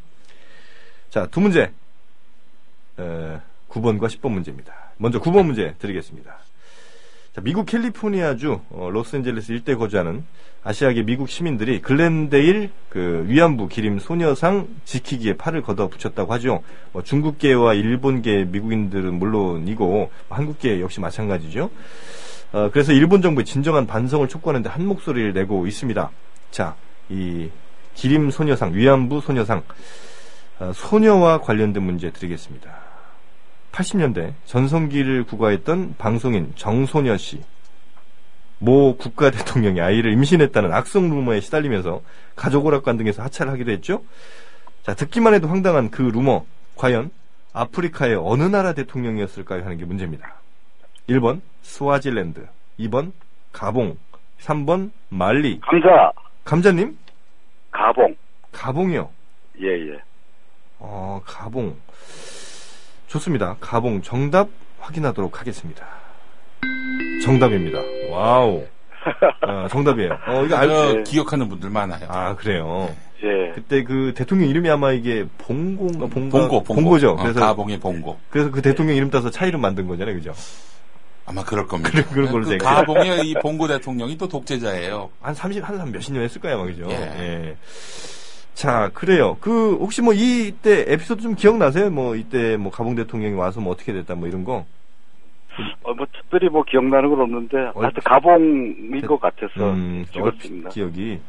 [1.12, 1.72] 자, 두 문제.
[2.98, 4.74] 어, 9번과 10번 문제입니다.
[4.98, 6.36] 먼저 9번 문제 드리겠습니다.
[7.38, 10.26] 자, 미국 캘리포니아주 어, 로스앤젤레스 일대 거주하는
[10.64, 16.64] 아시아계 미국 시민들이 글렌데일 그 위안부 기림 소녀상 지키기에 팔을 걷어 붙였다고 하죠.
[16.94, 21.70] 뭐 중국계와 일본계 미국인들은 물론이고 한국계 역시 마찬가지죠.
[22.54, 26.10] 어, 그래서 일본 정부의 진정한 반성을 촉구하는데 한 목소리를 내고 있습니다.
[26.50, 26.76] 자,
[27.10, 27.52] 이
[27.94, 29.62] 기림 소녀상 위안부 소녀상
[30.58, 32.87] 어, 소녀와 관련된 문제 드리겠습니다.
[33.78, 37.44] 80년대 전성기를 구가했던 방송인 정소녀 씨.
[38.60, 42.02] 모 국가 대통령이 아이를 임신했다는 악성 루머에 시달리면서
[42.36, 44.02] 가족 오락관 등에서 하차를 하기도 했죠.
[44.82, 46.46] 자, 듣기만 해도 황당한 그 루머.
[46.76, 47.12] 과연
[47.54, 49.64] 아프리카의 어느 나라 대통령이었을까요?
[49.64, 50.36] 하는 게 문제입니다.
[51.10, 52.48] 1번 스와질랜드,
[52.80, 53.12] 2번
[53.52, 53.98] 가봉,
[54.40, 55.60] 3번 말리.
[55.62, 56.12] 감사,
[56.44, 56.98] 감자님?
[57.72, 58.16] 가봉.
[58.52, 59.10] 가봉이요.
[59.62, 60.00] 예, 예.
[60.80, 61.76] 어, 가봉.
[63.08, 63.56] 좋습니다.
[63.60, 65.86] 가봉 정답 확인하도록 하겠습니다.
[67.24, 67.80] 정답입니다.
[68.12, 68.66] wow.
[69.42, 70.18] 아, 정답이에요.
[70.28, 71.04] 어, 이거 알고, 저 네.
[71.04, 72.06] 기억하는 분들 많아요.
[72.10, 72.94] 아, 그래요.
[73.24, 73.52] 예.
[73.56, 77.00] 그때 그 대통령 이름이 아마 이게 봉고인가 봉고 봉고, 봉고.
[77.00, 78.20] 죠 어, 그래서 가봉의 봉고.
[78.30, 80.34] 그래서 그 대통령 이름 따서 차 이름 만든 거잖아요, 그죠?
[81.26, 81.90] 아마 그럴 겁니다.
[81.92, 85.10] 그래, 그런 걸로 그 제가- 가봉의 이 봉고 대통령이 또 독재자예요.
[85.22, 86.86] 한 30, 한 몇십 년 했을 거예요, 아마 그죠?
[86.90, 86.96] 예.
[86.96, 87.56] 예.
[88.58, 89.38] 자, 그래요.
[89.40, 91.92] 그 혹시 뭐 이때 에피소드 좀 기억나세요?
[91.92, 94.66] 뭐 이때 뭐 가봉 대통령이 와서 뭐 어떻게 됐다 뭐 이런 거?
[95.84, 100.70] 어, 뭐, 특별히 뭐 기억나는 건 없는데, 하여튼 가봉인 것 같아서 음, 찍었습니다.
[100.70, 101.20] 얼핏 기억이.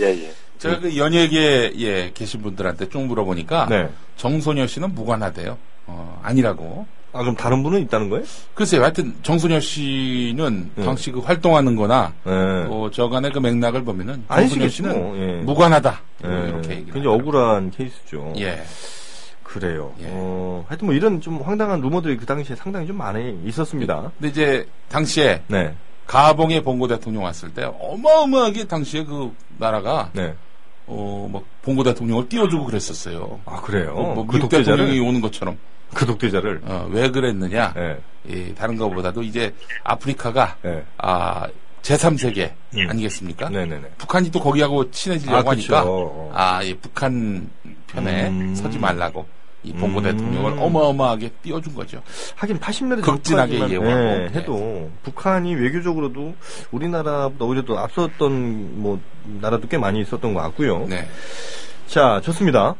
[0.00, 0.30] 예, 예.
[0.58, 3.88] 제가 그 연예계에 예, 계신 분들한테 쭉 물어보니까 네.
[4.16, 5.56] 정소녀 씨는 무관하대요.
[5.86, 6.86] 어, 아니라고.
[7.14, 8.24] 아, 그럼 다른 분은 있다는 거예요?
[8.54, 10.84] 글쎄요, 하여튼 정소녀 씨는 네.
[10.84, 12.32] 당시 그 활동하는 거나 네.
[12.32, 14.68] 어, 저간의 그 맥락을 보면은 아니시겠죠.
[14.68, 15.32] 씨는 뭐, 예.
[15.42, 16.00] 무관하다.
[16.22, 16.48] 뭐 예.
[16.48, 17.06] 이렇게 얘기를 굉장히.
[17.06, 18.32] 억울한 케이스죠.
[18.38, 18.64] 예.
[19.44, 19.94] 그래요.
[20.00, 20.08] 예.
[20.10, 24.10] 어, 하여튼 뭐 이런 좀 황당한 루머들이 그 당시에 상당히 좀 많이 있었습니다.
[24.18, 25.72] 근데 이제 당시에 네.
[26.08, 30.34] 가봉의 봉고 대통령 왔을 때 어마어마하게 당시에 그 나라가 네.
[30.86, 33.40] 어, 뭐 봉고 대통령을 띄워주고 그랬었어요.
[33.46, 33.94] 아, 그래요.
[33.94, 34.78] 뭐, 뭐그 미국 독재자를?
[34.78, 35.56] 대통령이 오는 것처럼
[35.94, 36.60] 그 독재자를.
[36.64, 37.72] 어, 왜 그랬느냐?
[37.74, 37.98] 네.
[38.26, 40.82] 이 다른 것보다도 이제 아프리카가 네.
[40.98, 41.46] 아
[41.82, 42.86] 제3세계 음.
[42.90, 43.50] 아니겠습니까?
[43.50, 43.90] 네네네.
[43.98, 46.30] 북한이 또 거기하고 친해지려고 아, 하니까 그쵸.
[46.34, 47.50] 아, 이 북한
[47.88, 48.54] 편에 음.
[48.54, 49.26] 서지 말라고
[49.62, 50.04] 이 봉고 음.
[50.04, 52.02] 대통령을 어마어마하게 띄워준 거죠.
[52.36, 54.22] 하긴 80년대 극진하게 전까지만, 이용하고.
[54.22, 56.34] 예, 해도 북한이 외교적으로도
[56.70, 59.00] 우리나라보다 오히려 또 앞섰던 뭐
[59.40, 60.86] 나라도 꽤 많이 있었던 것 같고요.
[60.86, 61.06] 네.
[61.86, 62.74] 자, 좋습니다.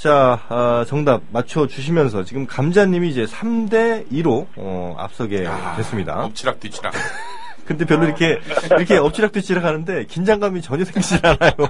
[0.00, 6.24] 자, 아, 정답 맞춰 주시면서 지금 감자님이 이제 3대 2로 어, 앞서게 아, 됐습니다.
[6.24, 6.94] 엎치락 뒤치락.
[7.66, 11.52] 근데 별로 이렇게 이렇게 엎치락 뒤치락 하는데 긴장감이 전혀 생기지 않아요.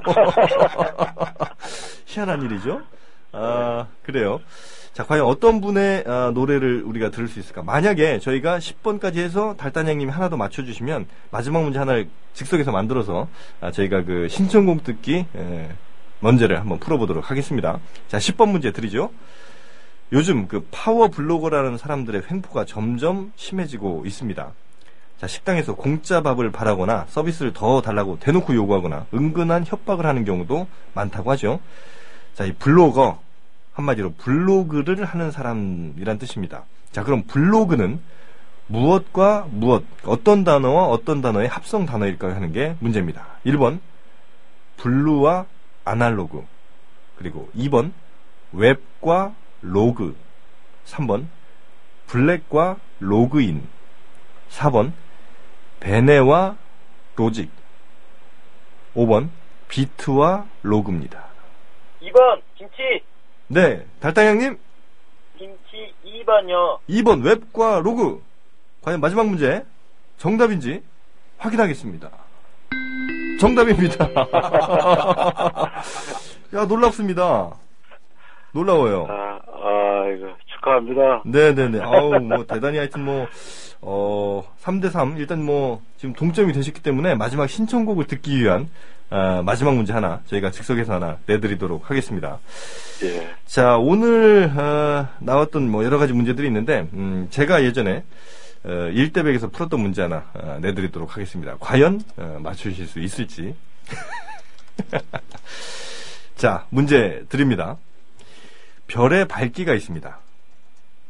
[2.06, 2.82] 희한한 일이죠.
[3.32, 4.38] 아 그래요.
[4.92, 7.64] 자 과연 어떤 분의 아, 노래를 우리가 들을 수 있을까?
[7.64, 13.26] 만약에 저희가 10번까지 해서 달단양님이 하나 더 맞춰주시면 마지막 문제 하나를 즉석에서 만들어서
[13.60, 15.68] 아, 저희가 그 신청곡 듣기 에,
[16.20, 17.80] 문제를 한번 풀어보도록 하겠습니다.
[18.08, 19.10] 자 10번 문제 드리죠.
[20.12, 24.52] 요즘 그 파워 블로거라는 사람들의 횡포가 점점 심해지고 있습니다.
[25.20, 31.30] 자, 식당에서 공짜 밥을 바라거나 서비스를 더 달라고 대놓고 요구하거나 은근한 협박을 하는 경우도 많다고
[31.32, 31.60] 하죠.
[32.34, 33.20] 자, 이 블로거,
[33.74, 36.64] 한마디로 블로그를 하는 사람이란 뜻입니다.
[36.90, 38.00] 자, 그럼 블로그는
[38.66, 42.34] 무엇과 무엇, 어떤 단어와 어떤 단어의 합성 단어일까요?
[42.34, 43.26] 하는 게 문제입니다.
[43.44, 43.78] 1번,
[44.78, 45.44] blue와
[45.84, 46.46] 아날로그.
[47.16, 47.92] 그리고 2번,
[48.52, 50.16] 웹과 로그.
[50.86, 51.26] 3번,
[52.06, 53.66] black과 로그인.
[54.50, 54.92] 4번,
[55.80, 56.56] 베네와
[57.16, 57.50] 로직.
[58.94, 59.28] 5번,
[59.68, 61.24] 비트와 로그입니다.
[62.02, 63.02] 2번 김치
[63.46, 64.58] 네, 달당형님,
[65.38, 66.78] 김치 2번요.
[66.88, 68.22] 2번 웹과 로그.
[68.82, 69.64] 과연 마지막 문제,
[70.18, 70.82] 정답인지
[71.38, 72.10] 확인하겠습니다.
[73.40, 74.04] 정답입니다.
[76.54, 77.54] 야, 놀랍습니다.
[78.52, 79.06] 놀라워요.
[79.08, 81.22] 아, 아, 이거 축하합니다.
[81.24, 81.80] 네네네.
[81.80, 83.26] 아우, 뭐, 대단히 하여튼 뭐,
[83.80, 85.18] 어, 3대3.
[85.18, 88.68] 일단 뭐, 지금 동점이 되셨기 때문에 마지막 신청곡을 듣기 위한
[89.08, 92.38] 아, 마지막 문제 하나 저희가 즉석에서 하나 내드리도록 하겠습니다.
[93.02, 93.28] 예.
[93.44, 98.04] 자, 오늘 어, 나왔던 뭐 여러 가지 문제들이 있는데 음, 제가 예전에
[98.62, 101.56] 어, 1대백에서 풀었던 문제 하나 어, 내드리도록 하겠습니다.
[101.58, 103.54] 과연 어, 맞추실 수 있을지.
[106.36, 107.76] 자, 문제 드립니다.
[108.86, 110.18] 별의 밝기가 있습니다.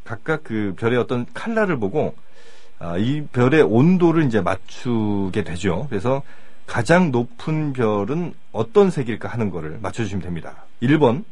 [0.04, 2.14] 각각 그 별의 어떤 칼라를 보고
[2.78, 5.86] 아, 이 별의 온도를 이제 맞추게 되죠.
[5.88, 6.22] 그래서
[6.66, 10.64] 가장 높은 별은 어떤 색일까 하는 거를 맞춰주시면 됩니다.
[10.82, 11.24] 1번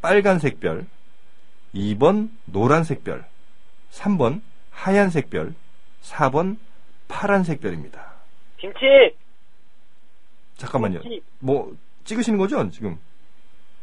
[0.00, 0.86] 빨간색 별,
[1.74, 3.24] 2번 노란색 별,
[3.92, 4.40] 3번
[4.80, 5.52] 하얀색 별,
[6.02, 6.56] 4번
[7.06, 8.12] 파란색 별입니다.
[8.56, 8.78] 김치!
[10.56, 11.00] 잠깐만요.
[11.00, 11.22] 김치!
[11.38, 12.98] 뭐 찍으시는 거죠, 지금?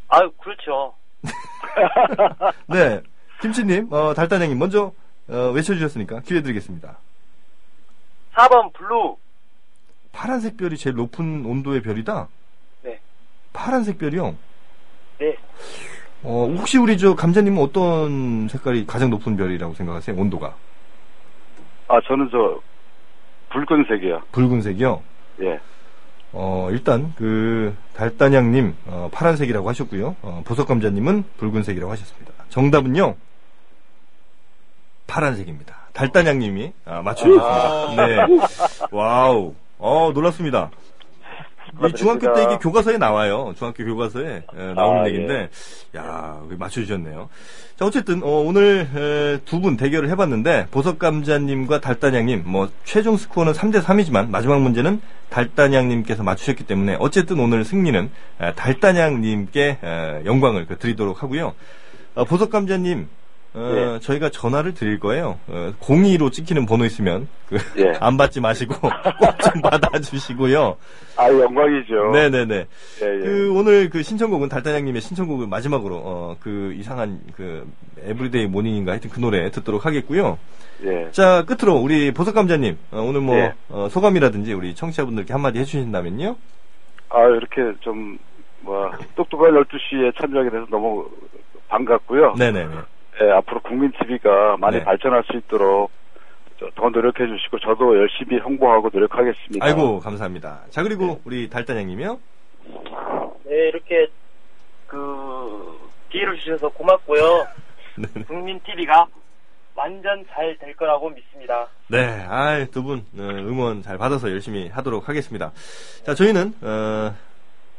[0.07, 0.95] 아유, 그렇죠.
[2.67, 2.99] 네.
[3.41, 4.91] 김치님, 어, 달단장님, 먼저,
[5.27, 6.97] 어, 외쳐주셨으니까 기회 드리겠습니다.
[8.33, 9.17] 4번 blue.
[10.11, 12.27] 파란색 별이 제일 높은 온도의 별이다?
[12.81, 12.99] 네.
[13.53, 14.35] 파란색 별이요?
[15.19, 15.37] 네.
[16.23, 20.19] 어, 혹시 우리 저 감자님은 어떤 색깔이 가장 높은 별이라고 생각하세요?
[20.19, 20.55] 온도가?
[21.87, 22.59] 아, 저는 저,
[23.49, 24.21] 붉은색이요.
[24.31, 25.01] 붉은색이요?
[25.41, 25.59] 예.
[26.33, 30.15] 어, 일단, 그, 달단양님, 어, 파란색이라고 하셨고요.
[30.21, 32.33] 어, 보석감자님은 붉은색이라고 하셨습니다.
[32.49, 33.15] 정답은요,
[35.07, 35.75] 파란색입니다.
[35.93, 38.05] 달단양님이 아, 맞춰주셨습니다.
[38.07, 38.17] 네.
[38.91, 39.55] wow.
[39.79, 40.69] 어, 놀랍습니다.
[41.87, 43.53] 이 중학교 때 이게 교과서에 나와요.
[43.57, 45.49] 중학교 교과서에 에, 나오는 아, 얘기인데,
[45.95, 47.29] 야 맞춰주셨네요.
[47.77, 53.81] 자, 어쨌든 어, 오늘 두 분 대결을 해봤는데 보석 감자님과 달단양님, 뭐 최종 스코어는 3대
[53.81, 58.09] 3이지만 마지막 문제는 달단양님께서 맞추셨기 때문에 어쨌든 오늘 승리는
[58.41, 61.53] 에, 달단양님께 에, 영광을 그, 드리도록 하고요.
[62.15, 63.07] 어, 보석 감자님,
[63.53, 63.99] 어, 예.
[63.99, 65.39] 저희가 전화를 드릴 거예요.
[65.47, 67.93] 어, 02로 찍히는 번호 있으면 그, 예.
[67.99, 70.77] 안 받지 마시고 꼭 좀 받아주시고요.
[71.15, 72.11] 아, 영광이죠.
[72.11, 72.55] 네네네.
[72.55, 73.19] 예, 예.
[73.19, 77.67] 그 오늘 그 신청곡은 달단장님의 신청곡을 마지막으로 어 그 이상한 그
[78.03, 80.37] everyday morning인가 하여튼 그 노래 듣도록 하겠고요.
[80.83, 81.09] 예.
[81.11, 83.53] 자 끝으로 우리 보석 감자님 어, 오늘 뭐 예.
[83.69, 86.35] 어, 소감이라든지 우리 청취자분들께 한마디 해주신다면요.
[87.09, 88.17] 아, 이렇게 좀,
[88.59, 91.09] 뭐, 똑똑한 12시에 참여하게 돼서 너무
[91.69, 92.35] 반갑고요.
[92.37, 92.67] 네네네.
[93.21, 94.83] 예, 앞으로 국민TV가 많이 네.
[94.83, 95.91] 발전할 수 있도록
[96.59, 99.63] 저- 더 노력해 주시고, 저도 열심히 홍보하고 노력하겠습니다.
[99.65, 100.61] 아이고 감사합니다.
[100.69, 102.19] 자 그리고 우리 달단장님이요.
[103.45, 104.07] 네, 이렇게,
[104.87, 105.77] 그,
[106.09, 107.47] 기회를 주셔서 고맙고요.
[107.97, 108.25] 네네.
[108.25, 109.05] 국민TV가
[109.75, 111.67] 완전 잘 될 거라고 믿습니다.
[111.87, 115.51] 네, 아이, 두 분, 어, 응원 잘 받아서 열심히 하도록 하겠습니다.
[116.03, 117.15] 자, 저희는, 어,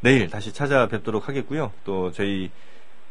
[0.01, 1.72] 내일 다시 찾아뵙도록 하겠고요.
[1.84, 2.51] 또, 저희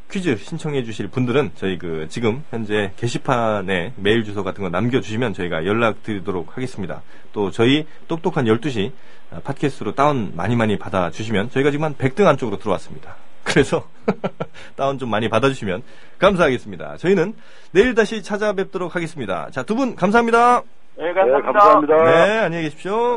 [0.10, 5.66] 퀴즈 신청해 주실 분들은 저희 그, 지금 현재 게시판에 메일 주소 같은 거 남겨주시면 저희가
[5.66, 7.02] 연락 드리도록 하겠습니다.
[7.34, 8.92] 또, 저희 똑똑한 12시
[9.32, 13.16] 어, 팟캐스트로 다운 많이 많이 받아주시면 저희가 지금 한 100등 안쪽으로 들어왔습니다.
[13.44, 13.88] 그래서
[14.78, 15.84] 다운 좀 많이 받아주시면
[16.20, 16.98] 감사하겠습니다.
[16.98, 17.34] 저희는
[17.72, 19.50] 내일 다시 찾아뵙도록 하겠습니다.
[19.52, 20.62] 자, 두 분 감사합니다.
[20.98, 21.52] 네, 네, 감사합니다.
[21.52, 22.04] 감사합니다.
[22.26, 23.16] 네, 안녕히 계십시오.